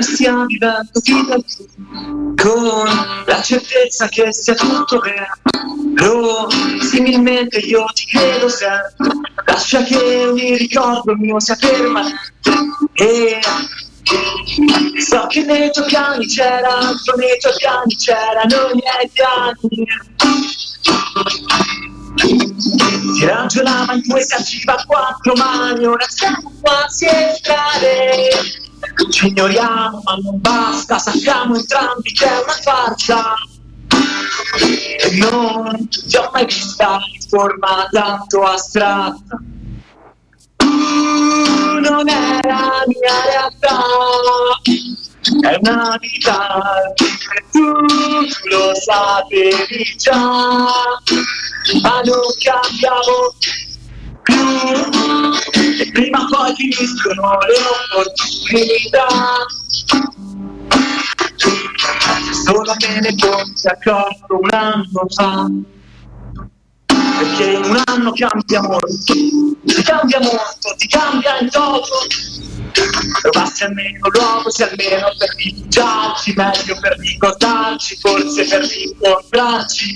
[0.00, 1.36] stia vivendo vita
[2.36, 6.48] con la certezza che sia tutto vero.
[6.80, 12.30] Similmente io ti credo sempre, lascia che ogni ricordo mio sia permanente.
[12.94, 13.40] E
[14.98, 19.86] so che nei tuoi piani c'era altro, nei tuoi piani c'erano i miei piani.
[23.14, 28.60] Si ragionava in si agiva a quattro mani, ora siamo quasi a entrare.
[29.10, 33.34] Ci ignoriamo, ma non basta, sappiamo entrambi che è una farsa.
[35.18, 39.38] Non ti ho mai vista in forma tanto astratta.
[40.56, 40.68] Tu
[41.80, 43.84] non è la mia realtà,
[45.40, 47.70] è una vita che tu
[48.48, 53.34] lo sapevi già, ma non cambiamo
[54.22, 54.34] più
[55.80, 57.58] e prima o poi finiscono le
[57.94, 59.06] opportunità.
[62.44, 65.48] Solo me ne fossi accorto un anno fa,
[67.18, 69.12] perché in un anno cambia molto,
[69.64, 72.06] ti cambia molto, ti cambia in toto.
[73.20, 79.94] Trovassi almeno luogo, se almeno per rifugiarci, meglio per ricordarci, forse per rincontrarci.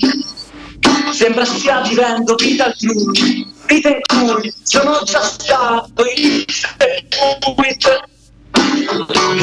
[1.12, 6.45] Sembra stia vivendo vita altrui, cui sono già stato in.
[6.79, 7.07] E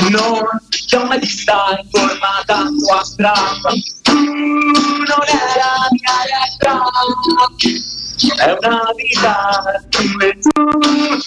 [0.09, 3.69] non mai vista in forma tanto astratta.
[4.01, 6.83] Tu non è la mia realtà,
[8.37, 10.51] è una vita dove tu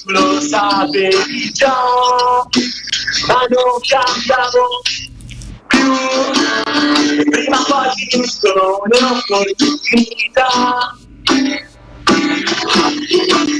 [0.06, 1.76] lo sapevi già,
[3.26, 4.64] ma non cambiamo
[5.66, 5.92] più.
[7.30, 10.46] Prima o poi finiscono le opportunità.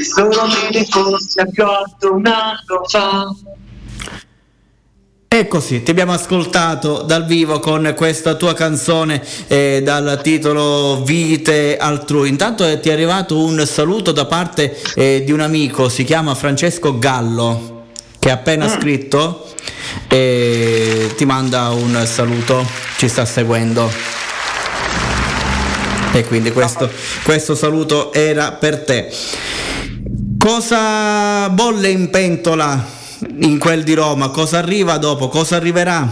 [0.03, 3.35] Solo me ne fossi accorto un anno fa.
[5.29, 11.77] E così ti abbiamo ascoltato dal vivo con questa tua canzone eh, dal titolo Vite
[11.77, 12.31] altrui.
[12.31, 16.35] Intanto eh, ti è arrivato un saluto da parte eh, di un amico, si chiama
[16.35, 17.85] Francesco Gallo,
[18.19, 19.53] che ha appena scritto
[20.09, 22.65] e ti manda un saluto,
[22.97, 24.26] ci sta seguendo.
[26.17, 26.89] E quindi questo,
[27.25, 29.13] questo saluto era per te.
[30.39, 32.83] Cosa bolle in pentola
[33.41, 34.31] in quel di Roma?
[34.31, 35.29] Cosa arriva dopo?
[35.29, 36.11] Cosa arriverà?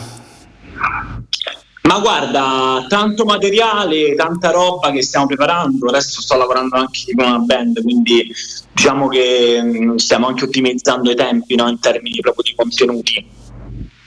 [1.84, 5.88] Ma guarda, tanto materiale, tanta roba che stiamo preparando.
[5.88, 8.30] Adesso sto lavorando anche con una band, quindi
[8.72, 13.26] diciamo che mm, stiamo anche ottimizzando i tempi no, in termini proprio di contenuti.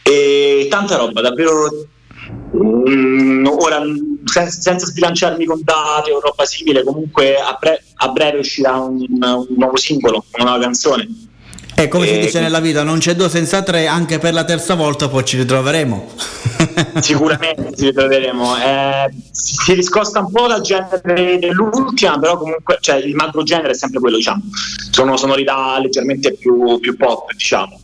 [0.03, 1.87] E tanta roba, davvero.
[2.31, 3.81] Mm, ora,
[4.25, 9.05] sen- senza sbilanciarmi con date o roba simile, comunque a, bre- a breve uscirà un,
[9.09, 11.07] un nuovo singolo, una nuova canzone.
[11.79, 14.43] E come si Eh, dice nella vita, non c'è due senza tre, anche per la
[14.45, 16.07] terza volta poi ci ritroveremo.
[17.01, 18.57] Sicuramente ci ritroveremo.
[18.57, 23.75] Eh, si discosta un po' dal genere dell'ultima, però comunque cioè, il macro genere è
[23.75, 24.41] sempre quello, diciamo.
[24.89, 27.79] Sono sonorità leggermente più, più pop, diciamo.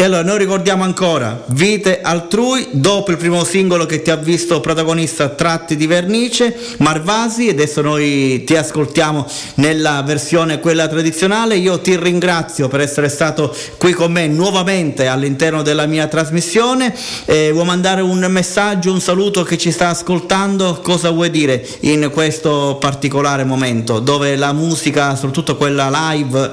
[0.00, 4.58] E allora noi ricordiamo ancora Vite altrui, dopo il primo singolo che ti ha visto
[4.60, 11.56] protagonista Tratti di vernice, Marvasi, adesso noi ti ascoltiamo nella versione quella tradizionale.
[11.56, 16.96] Io ti ringrazio per essere stato qui con me nuovamente all'interno della mia trasmissione.
[17.26, 20.80] Eh, vuoi mandare un messaggio, un saluto a chi ci sta ascoltando?
[20.82, 26.52] Cosa vuoi dire in questo particolare momento dove la musica, soprattutto quella live,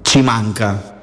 [0.00, 0.97] ci manca?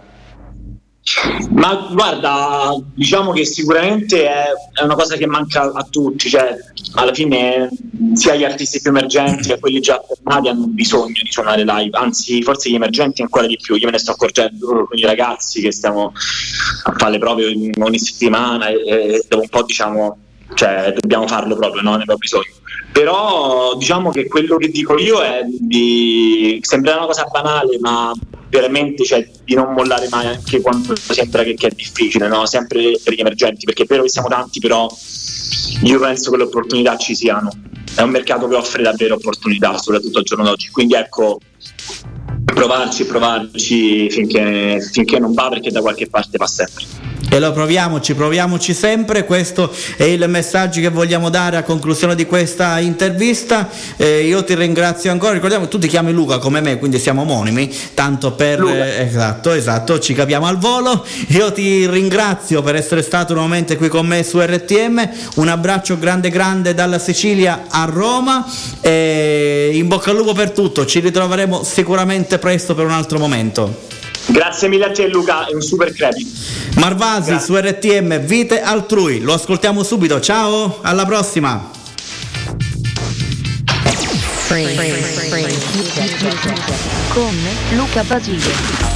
[1.51, 6.57] Ma guarda, diciamo che sicuramente è, è una cosa che manca a tutti, cioè
[6.95, 7.69] alla fine
[8.13, 12.41] sia gli artisti più emergenti che quelli già affermati hanno bisogno di suonare live, anzi
[12.41, 15.71] forse gli emergenti ancora di più, io me ne sto accorgendo con i ragazzi che
[15.71, 16.11] stiamo
[16.85, 20.17] a fare le prove ogni settimana e, e dopo un po' diciamo,
[20.55, 21.97] cioè dobbiamo farlo proprio, no?
[21.97, 22.51] ne abbiamo bisogno.
[22.91, 28.11] Però diciamo che quello che dico io è di sembra una cosa banale, ma
[28.55, 32.45] veramente cioè, di non mollare mai anche quando sembra che, che è difficile, no?
[32.45, 34.87] sempre per gli emergenti, perché è vero che siamo tanti, però
[35.83, 37.51] io penso che le opportunità ci siano.
[37.93, 40.69] È un mercato che offre davvero opportunità, soprattutto al giorno d'oggi.
[40.69, 41.39] Quindi ecco,
[42.43, 46.83] provarci provarci finché, finché non va, perché da qualche parte va sempre.
[47.27, 52.25] E lo proviamoci, proviamoci sempre, questo è il messaggio che vogliamo dare a conclusione di
[52.25, 53.67] questa intervista.
[53.97, 57.23] Eh, io ti ringrazio ancora, ricordiamo che tu ti chiami Luca come me, quindi siamo
[57.23, 58.59] omonimi, tanto per...
[58.63, 61.05] eh, esatto, esatto, ci capiamo al volo.
[61.29, 66.29] Io ti ringrazio per essere stato nuovamente qui con me su RTM, un abbraccio grande
[66.29, 68.45] grande dalla Sicilia a Roma
[68.79, 73.94] e in bocca al lupo per tutto, ci ritroveremo sicuramente presto per un altro momento.
[74.27, 76.27] Grazie mille a te Luca, è un super credit.
[76.75, 81.71] Marvasi su RTM Vite altrui, lo ascoltiamo subito, ciao, alla prossima.
[87.09, 87.37] Con
[87.75, 88.94] Luca Basile.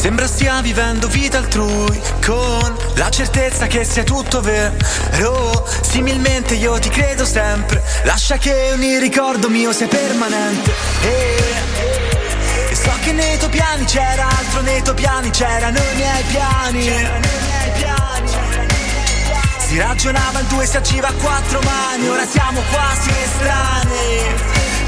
[0.00, 5.68] Sembra stia vivendo vita altrui con la certezza che sia tutto vero.
[5.82, 7.84] Similmente io ti credo sempre.
[8.04, 10.72] Lascia che ogni ricordo mio sia permanente.
[11.02, 11.36] E,
[12.70, 17.08] e so che nei tuoi piani c'era altro, nei tuoi piani c'erano i miei piani.
[19.58, 24.34] Si ragionava in due, si agiva a quattro mani, ora siamo quasi estranei.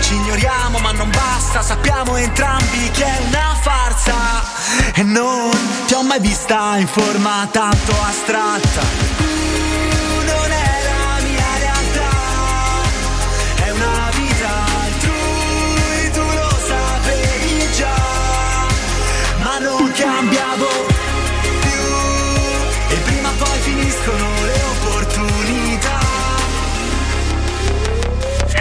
[0.00, 4.61] Ci ignoriamo ma non basta, sappiamo entrambi che è una farsa.
[4.94, 5.50] E non
[5.86, 8.80] ti ho mai vista in forma tanto astratta.
[9.16, 9.24] Tu
[10.26, 12.10] non è mia realtà,
[13.64, 14.50] è una vita
[14.84, 18.00] altrui, tu lo sapevi già.
[19.42, 20.68] Ma non cambiavo
[21.60, 26.00] più, e prima o poi finiscono le opportunità.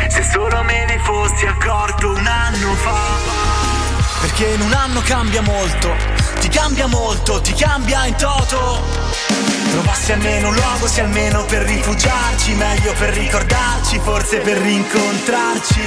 [0.10, 3.20] Se solo me ne fossi accorto un anno fa.
[4.22, 5.96] Perché in un anno cambia molto,
[6.52, 8.82] cambia molto, ti cambia in toto.
[9.72, 15.82] Trovassi almeno un luogo, se almeno per rifugiarci, meglio per ricordarci, forse per rincontrarci.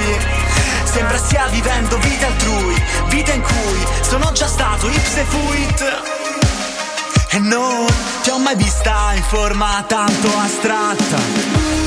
[0.83, 6.01] Sembra stia vivendo vita altrui, vita in cui sono già stato ipse fuit.
[7.29, 7.85] E non
[8.23, 11.84] ti ho mai vista in forma tanto astratta.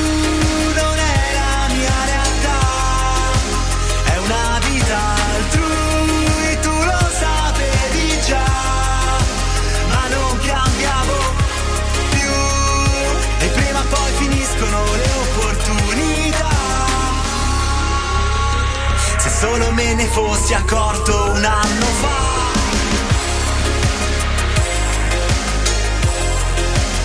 [19.39, 22.27] Solo me ne fossi accorto un anno fa.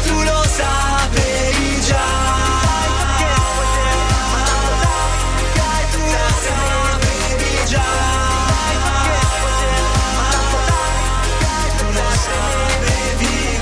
[0.04, 2.12] Tu lo sapevi già.
[5.92, 7.92] Tu lo sapevi già.
[11.78, 13.60] Tu lo sapevi.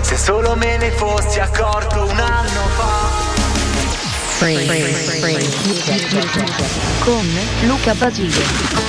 [0.00, 3.29] Se solo me ne fossi accorto un anno fa.
[7.04, 7.26] Con
[7.68, 8.79] Luca Basile.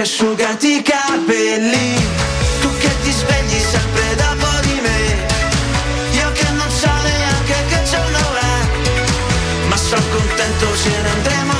[0.00, 1.94] Asciugati i capelli.
[2.60, 5.26] Tu che ti svegli sempre dopo di me.
[6.12, 9.68] Io che non so neanche che giorno è.
[9.68, 11.59] Ma sono contento se ne andremo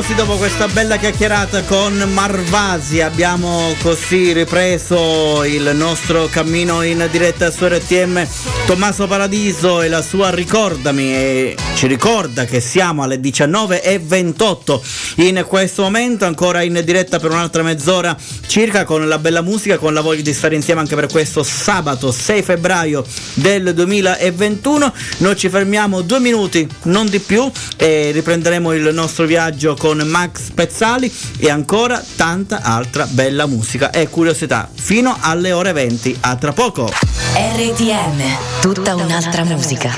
[0.00, 7.50] Marcos dopo questa bella chiacchierata con Marvasi abbiamo così ripreso il nostro cammino in diretta
[7.50, 8.28] su RTM.
[8.66, 14.80] Tommaso Paradiso e la sua Ricordami e ci ricorda che siamo alle 19.28
[15.26, 18.14] in questo momento, ancora in diretta per un'altra mezz'ora
[18.46, 22.12] circa con la bella musica, con la voglia di stare insieme anche per questo sabato
[22.12, 23.04] 6 febbraio
[23.34, 24.92] del 2021.
[25.18, 30.50] Noi ci fermiamo due minuti, non di più, e riprenderemo il nostro viaggio con Max
[30.52, 36.18] Pezzali e ancora tanta altra bella musica e curiosità fino alle ore 20.
[36.20, 36.90] A tra poco.
[37.32, 39.90] RTM, tutta un'altra musica.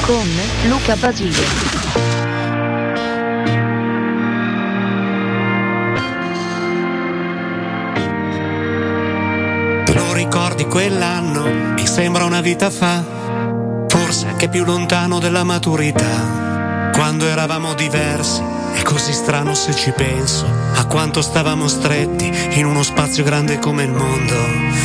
[0.00, 0.28] Con
[0.66, 1.90] Luca Basile.
[9.84, 11.44] Te lo ricordi quell'anno?
[11.74, 13.04] Mi sembra una vita fa,
[13.86, 16.51] forse anche più lontano della maturità.
[16.92, 18.42] Quando eravamo diversi,
[18.74, 23.84] è così strano se ci penso, a quanto stavamo stretti in uno spazio grande come
[23.84, 24.34] il mondo.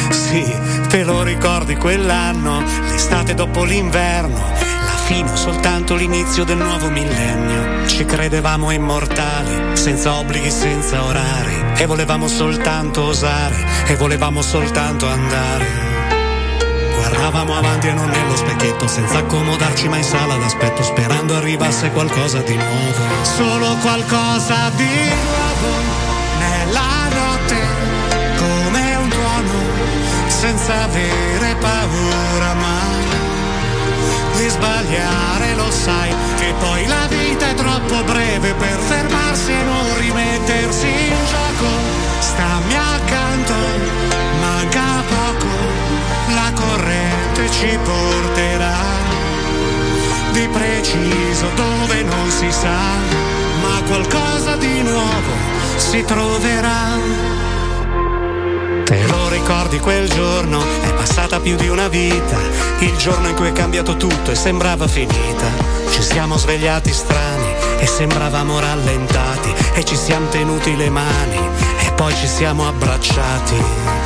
[0.10, 0.44] Sì,
[0.88, 2.64] te lo ricordi quell'anno?
[2.90, 7.86] L'estate dopo l'inverno, la fine soltanto l'inizio del nuovo millennio.
[7.88, 13.56] Ci credevamo immortali, senza obblighi, senza orari, e volevamo soltanto osare,
[13.86, 15.87] e volevamo soltanto andare.
[17.08, 22.40] Guardavamo avanti e non nello specchietto, senza accomodarci mai in sala d'aspetto, sperando arrivasse qualcosa
[22.40, 23.24] di nuovo.
[23.24, 25.72] Solo qualcosa di nuovo
[26.38, 27.56] nella notte,
[28.36, 29.54] come un tuono,
[30.28, 33.06] senza avere paura mai
[34.36, 39.98] di sbagliare, lo sai, che poi la vita è troppo breve per fermarsi e non
[39.98, 41.70] rimettersi in gioco.
[42.20, 43.54] Stammi accanto,
[44.42, 44.68] la
[47.50, 48.76] ci porterà
[50.32, 52.78] di preciso dove non si sa,
[53.62, 55.32] ma qualcosa di nuovo
[55.78, 57.36] si troverà.
[58.84, 60.64] Te lo ricordi quel giorno?
[60.82, 62.38] È passata più di una vita,
[62.80, 65.48] il giorno in cui è cambiato tutto e sembrava finita.
[65.90, 71.40] Ci siamo svegliati strani e sembravamo rallentati e ci siamo tenuti le mani
[71.86, 73.97] e poi ci siamo abbracciati.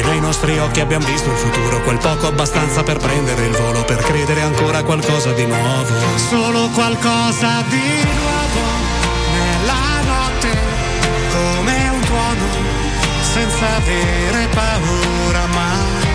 [0.00, 3.84] E nei nostri occhi abbiamo visto il futuro, quel poco abbastanza per prendere il volo,
[3.84, 5.94] per credere ancora a qualcosa di nuovo.
[6.16, 8.64] Solo qualcosa di nuovo
[9.34, 10.48] nella notte,
[11.28, 12.46] come un tuono
[13.20, 16.08] senza avere paura mai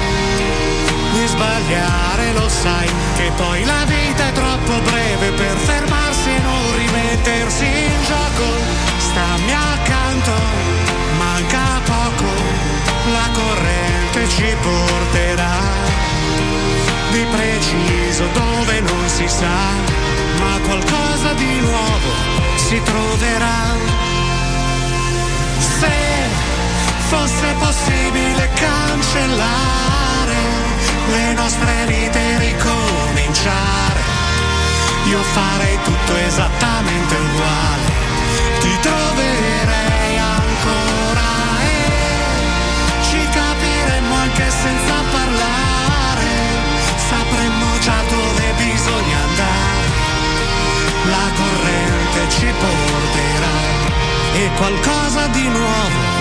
[1.14, 6.76] di sbagliare, lo sai che poi la vita è troppo breve per fermarsi e non
[6.76, 8.50] rimettersi in gioco.
[8.98, 10.32] Stammi accanto,
[11.20, 11.85] manca
[13.12, 15.60] la corrente ci porterà.
[17.12, 19.58] Di preciso dove non si sa,
[20.40, 22.10] ma qualcosa di nuovo
[22.56, 23.74] si troverà.
[25.80, 25.92] Se
[27.08, 30.36] fosse possibile cancellare
[31.08, 34.04] le nostre vite e ricominciare,
[35.06, 37.94] io farei tutto esattamente uguale,
[38.60, 39.95] ti troverei
[44.50, 46.34] senza parlare,
[46.96, 49.94] sapremmo già dove bisogna andare.
[51.06, 53.56] La corrente ci porterà
[54.34, 56.15] e qualcosa di nuovo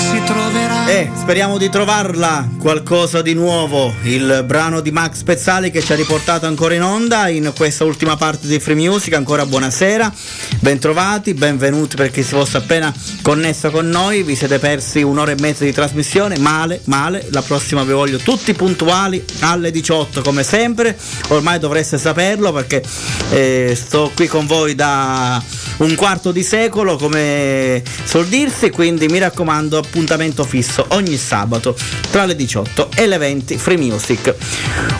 [0.00, 0.88] si troverà.
[0.88, 3.94] Eh, speriamo di trovarla qualcosa di nuovo.
[4.02, 8.16] Il brano di Max Pezzali che ci ha riportato ancora in onda in questa ultima
[8.16, 9.12] parte di Free Music.
[9.12, 10.12] Ancora buonasera,
[10.60, 14.22] bentrovati, benvenuti per chi si fosse appena connesso con noi.
[14.22, 16.38] Vi siete persi un'ora e mezza di trasmissione.
[16.38, 17.26] Male, male.
[17.30, 20.96] La prossima vi voglio tutti puntuali alle 18 come sempre.
[21.28, 22.82] Ormai dovreste saperlo perché
[23.30, 25.42] eh, sto qui con voi da
[25.80, 31.74] un quarto di secolo come suol dirsi quindi mi raccomando appuntamento fisso ogni sabato
[32.10, 34.34] tra le 18 e le 20 Free Music.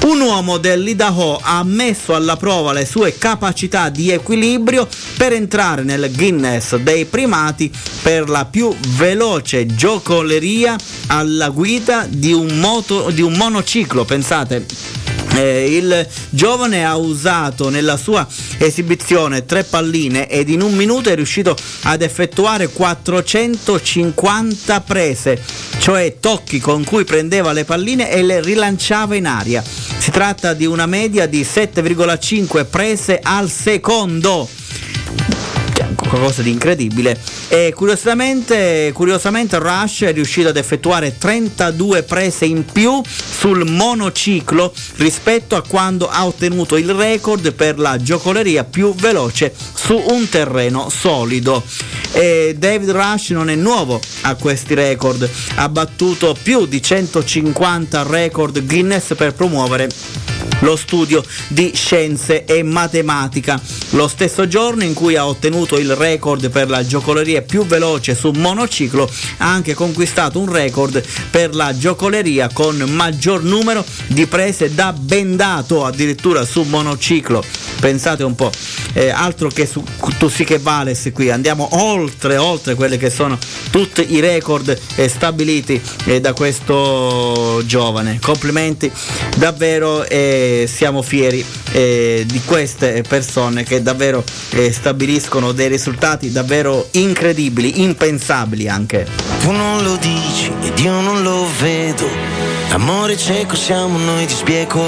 [0.04, 6.10] Un uomo dell'Idaho ha messo alla prova le sue capacità di equilibrio per entrare nel
[6.14, 7.70] Guinness dei primati
[8.02, 10.76] per la più veloce giocoleria
[11.08, 14.64] alla guida di un, moto, di un monociclo pensate
[15.40, 18.26] eh, il giovane ha usato nella sua
[18.58, 25.40] esibizione tre palline ed in un minuto è riuscito ad effettuare 450 prese,
[25.78, 29.62] cioè tocchi con cui prendeva le palline e le rilanciava in aria.
[29.62, 34.48] Si tratta di una media di 7,5 prese al secondo
[36.10, 37.18] qualcosa di incredibile.
[37.48, 45.54] E curiosamente, curiosamente Rush è riuscito ad effettuare 32 prese in più sul monociclo rispetto
[45.54, 51.62] a quando ha ottenuto il record per la giocoleria più veloce su un terreno solido.
[52.12, 55.28] E David Rush non è nuovo a questi record.
[55.54, 59.88] Ha battuto più di 150 record Guinness per promuovere
[60.60, 63.60] lo studio di scienze e matematica.
[63.90, 68.30] Lo stesso giorno in cui ha ottenuto il record per la giocoleria più veloce su
[68.30, 69.08] monociclo,
[69.38, 75.84] ha anche conquistato un record per la giocoleria con maggior numero di prese da bendato
[75.84, 77.44] addirittura su monociclo.
[77.80, 78.50] Pensate un po',
[78.94, 79.82] eh, altro che su
[80.18, 83.38] tu sì che vales qui, andiamo oltre, oltre quelli che sono
[83.70, 88.18] tutti i record eh, stabiliti eh, da questo giovane.
[88.20, 88.90] Complimenti,
[89.36, 96.88] davvero eh, siamo fieri eh, di queste persone che davvero eh, stabiliscono dei risultati davvero
[96.92, 99.06] incredibili, impensabili anche.
[99.40, 102.08] Tu non lo dici ed io non lo vedo.
[102.70, 104.80] Amore cieco siamo noi di spieco.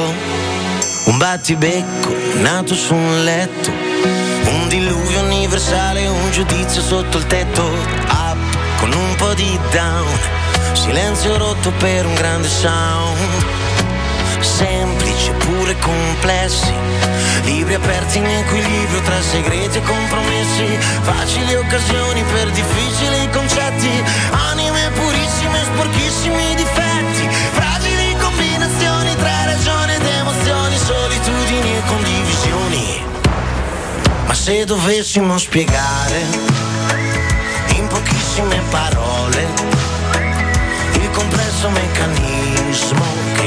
[1.04, 3.70] Un battibecco nato su un letto.
[3.70, 7.62] Un diluvio universale, un giudizio sotto il tetto.
[7.62, 8.38] Up
[8.78, 10.06] con un po' di down.
[10.72, 13.18] Silenzio rotto per un grande sound.
[14.40, 15.01] Semplici
[15.62, 16.72] eppure complessi.
[17.44, 20.78] Libri aperti in equilibrio tra segreti e compromessi.
[21.02, 23.90] Facili occasioni per difficili concetti.
[24.50, 27.28] Anime purissime, sporchissimi difetti.
[27.52, 33.04] Fragili combinazioni tra ragione ed emozioni, solitudini e condivisioni.
[34.26, 36.22] Ma se dovessimo spiegare
[37.76, 39.46] in pochissime parole
[40.94, 43.31] il complesso meccanismo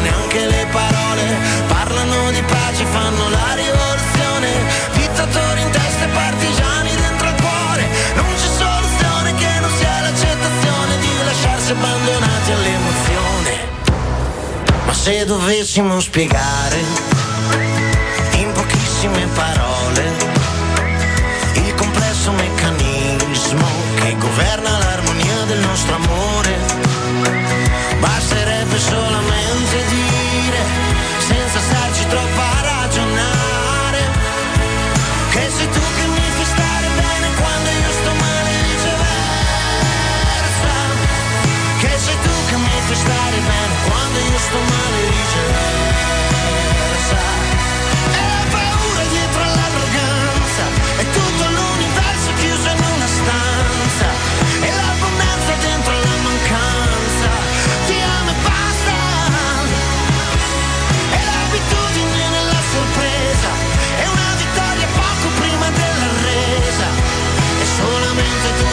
[0.00, 1.24] neanche le parole,
[1.66, 4.48] parlano di pace, fanno la rivoluzione,
[4.92, 10.98] dittatori in testa e partigiani dentro il cuore, non c'è soluzione che non sia l'accettazione
[11.00, 13.52] di lasciarsi abbandonati all'emozione.
[14.84, 16.78] Ma se dovessimo spiegare
[18.32, 20.02] in pochissime parole
[21.54, 23.66] il complesso meccanismo
[23.96, 26.67] che governa l'armonia del nostro amore,
[28.78, 30.62] basterebbe solamente dire,
[31.18, 34.00] senza starci troppo a ragionare,
[35.30, 39.06] che sei tu che mi fai stare bene quando io sto male e viceversa,
[41.80, 45.27] che sei tu che mi fai stare bene quando io sto male e viceversa.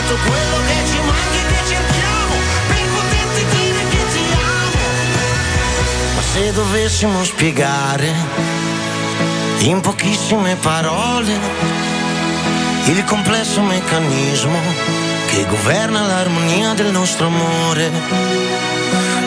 [0.05, 2.35] tutto quello che ci manchi e cerchiamo
[2.67, 6.15] per poterti dire che ti amo.
[6.15, 8.13] Ma se dovessimo spiegare
[9.59, 11.39] in pochissime parole
[12.85, 14.59] il complesso meccanismo
[15.27, 17.89] che governa l'armonia del nostro amore,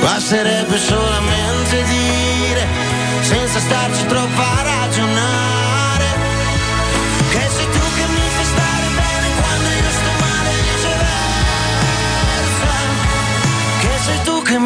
[0.01, 2.67] basterebbe solamente dire
[3.23, 5.78] senza starci troppo a ragionare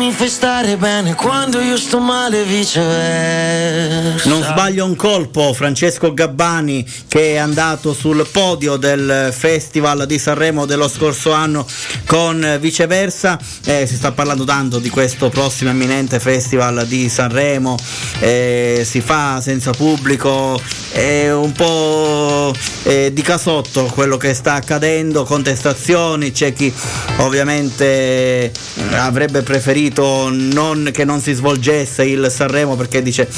[0.03, 4.29] mi fai stare bene quando io sto male viceversa.
[4.29, 10.67] Non sbaglio un colpo, Francesco Gabbani che è andato sul podio del Festival di Sanremo
[10.67, 11.65] dello scorso anno
[12.07, 17.77] con viceversa, Eh, si sta parlando tanto di questo prossimo imminente Festival di Sanremo,
[18.19, 20.61] Eh, si fa senza pubblico,
[20.91, 22.53] è un po'
[22.85, 26.73] eh, di casotto quello che sta accadendo, contestazioni, c'è chi
[27.19, 28.53] ovviamente eh,
[28.97, 33.29] avrebbe preferito non- che non si svolgesse il Sanremo perché dice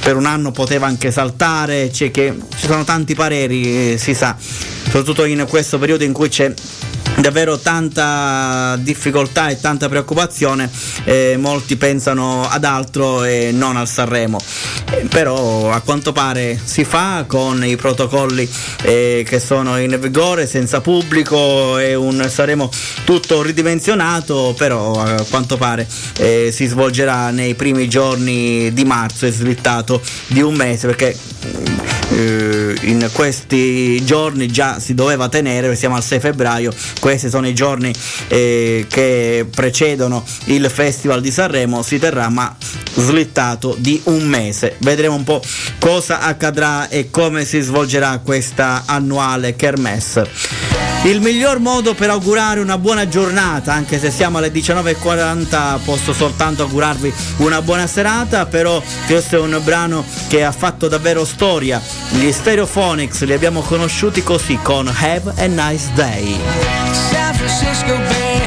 [0.00, 4.36] per un anno poteva anche saltare, c'è che, ci sono tanti pareri, eh, si sa,
[4.38, 6.52] soprattutto in questo periodo in cui c'è
[7.18, 10.70] davvero tanta difficoltà e tanta preoccupazione,
[11.04, 14.38] eh, molti pensano ad altro e non al Sanremo.
[15.08, 18.48] Però a quanto pare si fa con i protocolli
[18.82, 22.70] eh, che sono in vigore, senza pubblico, è un Sanremo
[23.04, 25.86] tutto ridimensionato, però a quanto pare
[26.18, 31.16] eh, si svolgerà nei primi giorni di marzo, è slittato di un mese perché
[32.12, 37.54] eh, in questi giorni già si doveva tenere, siamo al 6 febbraio, questi sono i
[37.54, 37.92] giorni
[38.28, 42.54] eh, che precedono il Festival di Sanremo, si terrà ma
[42.94, 44.76] slittato di un mese.
[44.78, 45.42] Vedremo un po'
[45.78, 50.70] cosa accadrà e come si svolgerà questa annuale kermesse.
[51.04, 56.62] Il miglior modo per augurare una buona giornata, anche se siamo alle 19.40, posso soltanto
[56.62, 61.82] augurarvi una buona serata, però questo è un brano che ha fatto davvero storia.
[62.14, 66.38] Gli Stereophonics li abbiamo conosciuti così con Have a Nice Day.
[66.92, 68.46] San Francisco Bay,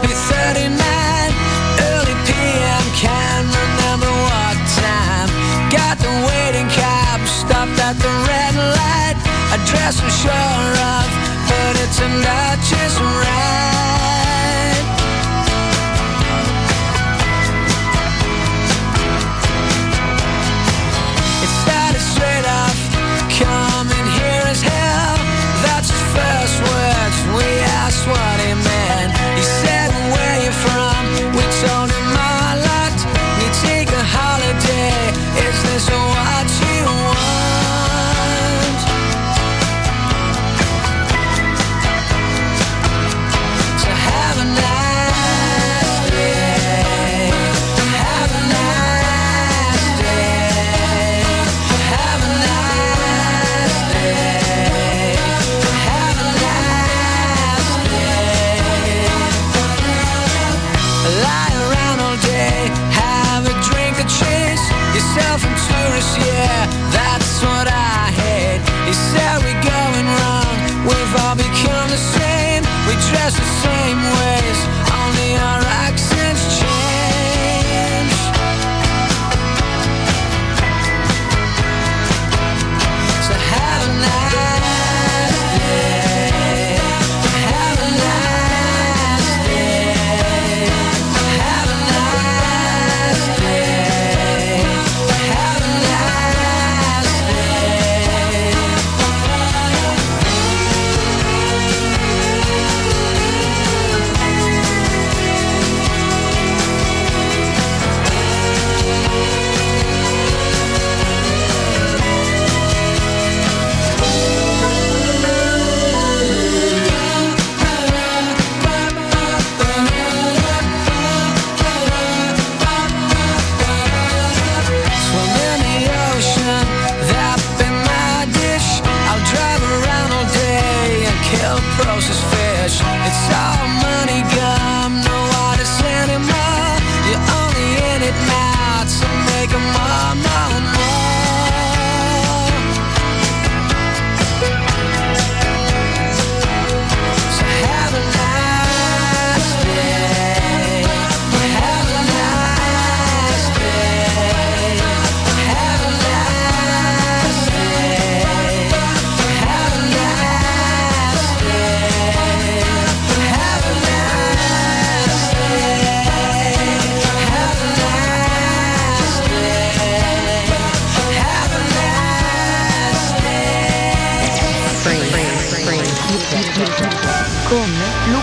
[0.00, 1.34] be 39,
[1.78, 5.30] early PM, can't remember what time.
[5.70, 9.16] Got the waiting cab, stopped at the red light.
[9.52, 11.08] Address I'm sure of,
[11.48, 13.00] but it turned out just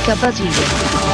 [0.09, 1.08] Luca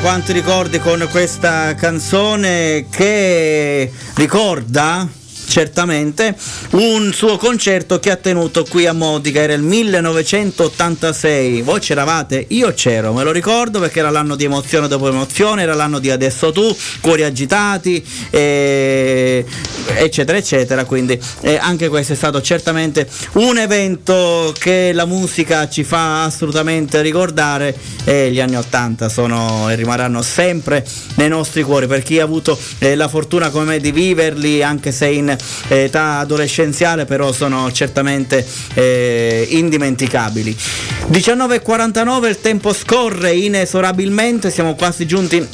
[0.00, 5.08] quanti ricordi con questa canzone che ricorda
[5.48, 6.36] certamente,
[6.72, 11.62] un suo concerto che ha tenuto qui a Modica, era il 1986.
[11.62, 12.44] Voi c'eravate?
[12.50, 16.10] Io c'ero, me lo ricordo perché era l'anno di emozione dopo emozione, era l'anno di
[16.10, 19.46] Adesso tu, Cuori agitati, eh,
[19.96, 20.84] eccetera, eccetera.
[20.84, 27.00] Quindi eh, anche questo è stato certamente un evento che la musica ci fa assolutamente
[27.02, 27.74] ricordare
[28.04, 30.84] e gli anni 80 sono e rimarranno sempre
[31.16, 34.92] nei nostri cuori per chi ha avuto eh, la fortuna come me di viverli anche
[34.92, 40.56] se in eh, età adolescenziale però sono certamente eh, indimenticabili
[41.10, 45.46] 19.49 il tempo scorre inesorabilmente siamo quasi giunti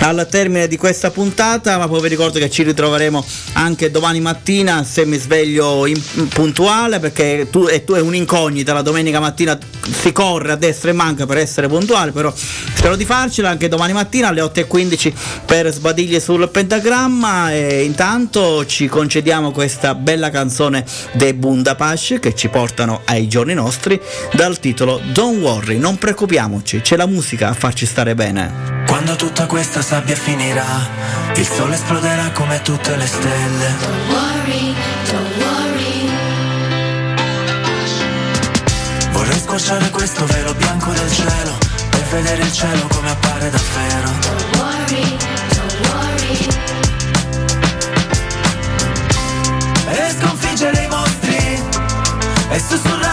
[0.00, 4.84] al termine di questa puntata, ma poi vi ricordo che ci ritroveremo anche domani mattina
[4.84, 9.58] se mi sveglio in, puntuale perché tu, tu è un'incognita, la domenica mattina
[9.90, 13.92] si corre a destra e manca per essere puntuale, però spero di farcela anche domani
[13.92, 15.12] mattina alle 8.15
[15.44, 22.48] per sbadiglie sul pentagramma e intanto ci concediamo questa bella canzone dei Bundapash che ci
[22.48, 24.00] portano ai giorni nostri
[24.32, 28.78] dal titolo Don't worry, non preoccupiamoci, c'è la musica a farci stare bene.
[28.86, 30.86] Quando tutta questa sabbia finirà,
[31.36, 33.74] il sole esploderà come tutte le stelle.
[33.80, 34.74] Don't worry,
[35.10, 36.10] don't worry.
[39.12, 41.56] Vorrei squarciare questo velo bianco del cielo
[41.88, 44.10] per vedere il cielo come appare davvero.
[44.20, 45.16] Don't worry,
[45.56, 46.48] don't worry.
[49.86, 51.62] E sconfiggere i mostri
[52.50, 53.07] e sussurrarti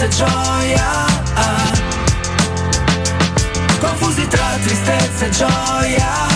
[0.00, 1.06] tristezza e gioia.
[3.80, 6.28] Confusi tra tristezza e gioia.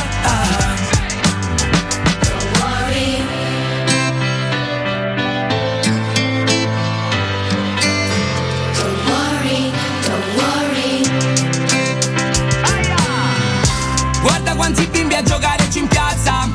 [14.57, 16.49] Quanti bimbi a giocarecci in piazza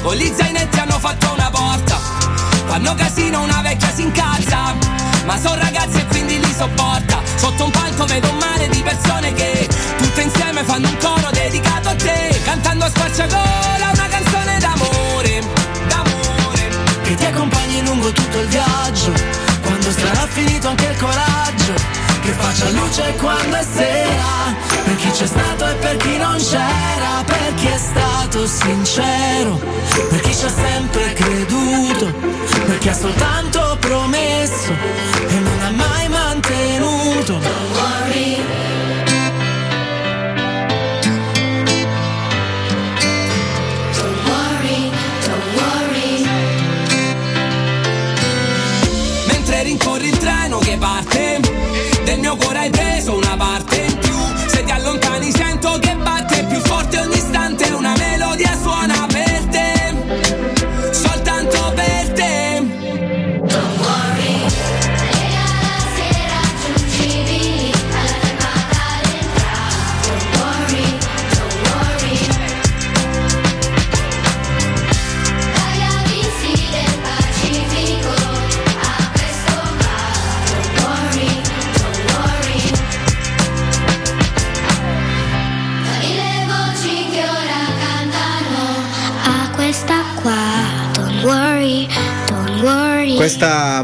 [0.00, 1.96] Con gli zainetti hanno fatto una porta
[2.66, 4.85] Fanno casino, una vecchia si incazza
[5.26, 7.20] Ma sono ragazzi e quindi li sopporta.
[7.36, 11.88] Sotto un palco vedo un mare di persone che Tutte insieme fanno un coro dedicato
[11.88, 12.40] a te.
[12.44, 15.40] Cantando a squarciagola una canzone d'amore
[15.88, 16.68] D'amore.
[17.02, 19.12] Che ti accompagni lungo tutto il viaggio,
[19.62, 21.74] quando sarà finito anche il coraggio,
[22.22, 24.75] che faccia luce quando è sera,
[25.16, 29.58] c'è stato e per chi non c'era, per chi è stato sincero,
[30.10, 32.12] per chi ci ha sempre creduto,
[32.66, 34.72] per chi ha soltanto promesso
[35.26, 37.32] e non ha mai mantenuto.
[37.38, 37.76] Don't.
[49.28, 51.40] Mentre rincorri il treno che parte
[52.04, 53.75] Del mio cuore hai preso una parte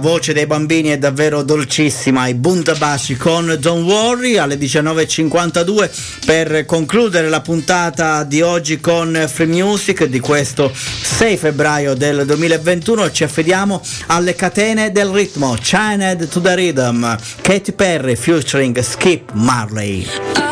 [0.02, 5.90] voce dei bambini è davvero dolcissima, i Bundabashi con Don't Worry alle 19.52
[6.26, 13.12] per concludere la puntata di oggi con Free Music di questo 6 febbraio del 2021
[13.12, 20.51] ci affidiamo alle catene del ritmo, China to the Rhythm, Katy Perry featuring Skip Marley.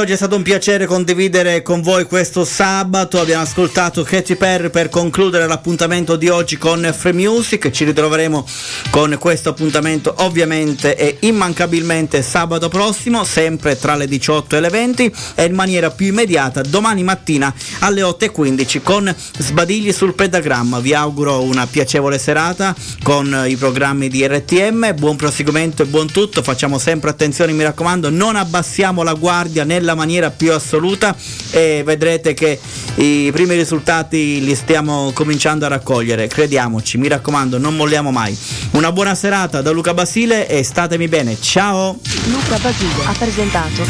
[0.00, 3.20] oggi è stato un piacere condividere con voi questo sabato.
[3.20, 7.70] Abbiamo ascoltato Katy Perry per concludere l'appuntamento di oggi con Free Music.
[7.70, 8.46] Ci ritroveremo
[8.88, 15.14] con questo appuntamento ovviamente e immancabilmente sabato prossimo, sempre tra le 18 e le 20
[15.34, 20.80] e in maniera più immediata domani mattina alle 8.15 con Sbadigli sul pedagramma.
[20.80, 24.94] Vi auguro una piacevole serata con i programmi di RTM.
[24.94, 26.42] Buon proseguimento e buon tutto.
[26.42, 31.14] Facciamo sempre attenzione, mi raccomando, non abbassiamo la guardia nella nella maniera più assoluta
[31.50, 32.58] e vedrete che
[32.96, 38.36] i primi risultati li stiamo cominciando a raccogliere, crediamoci, mi raccomando, non molliamo mai.
[38.72, 41.98] Una buona serata da Luca Basile e statemi bene, ciao!
[42.26, 43.84] Luca Basile ha presentato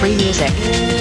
[0.00, 0.97] Free Music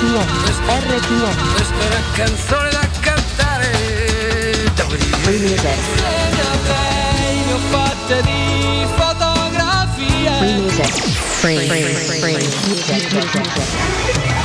[0.00, 1.28] RPO, RPO.
[1.54, 3.72] Questa è una canzone da cantare.
[5.22, 5.74] Freezer.
[7.52, 10.30] Ho fatte di fotografie.
[10.38, 10.86] Freezer.
[11.40, 11.96] Freezer.
[12.20, 14.36] Freezer.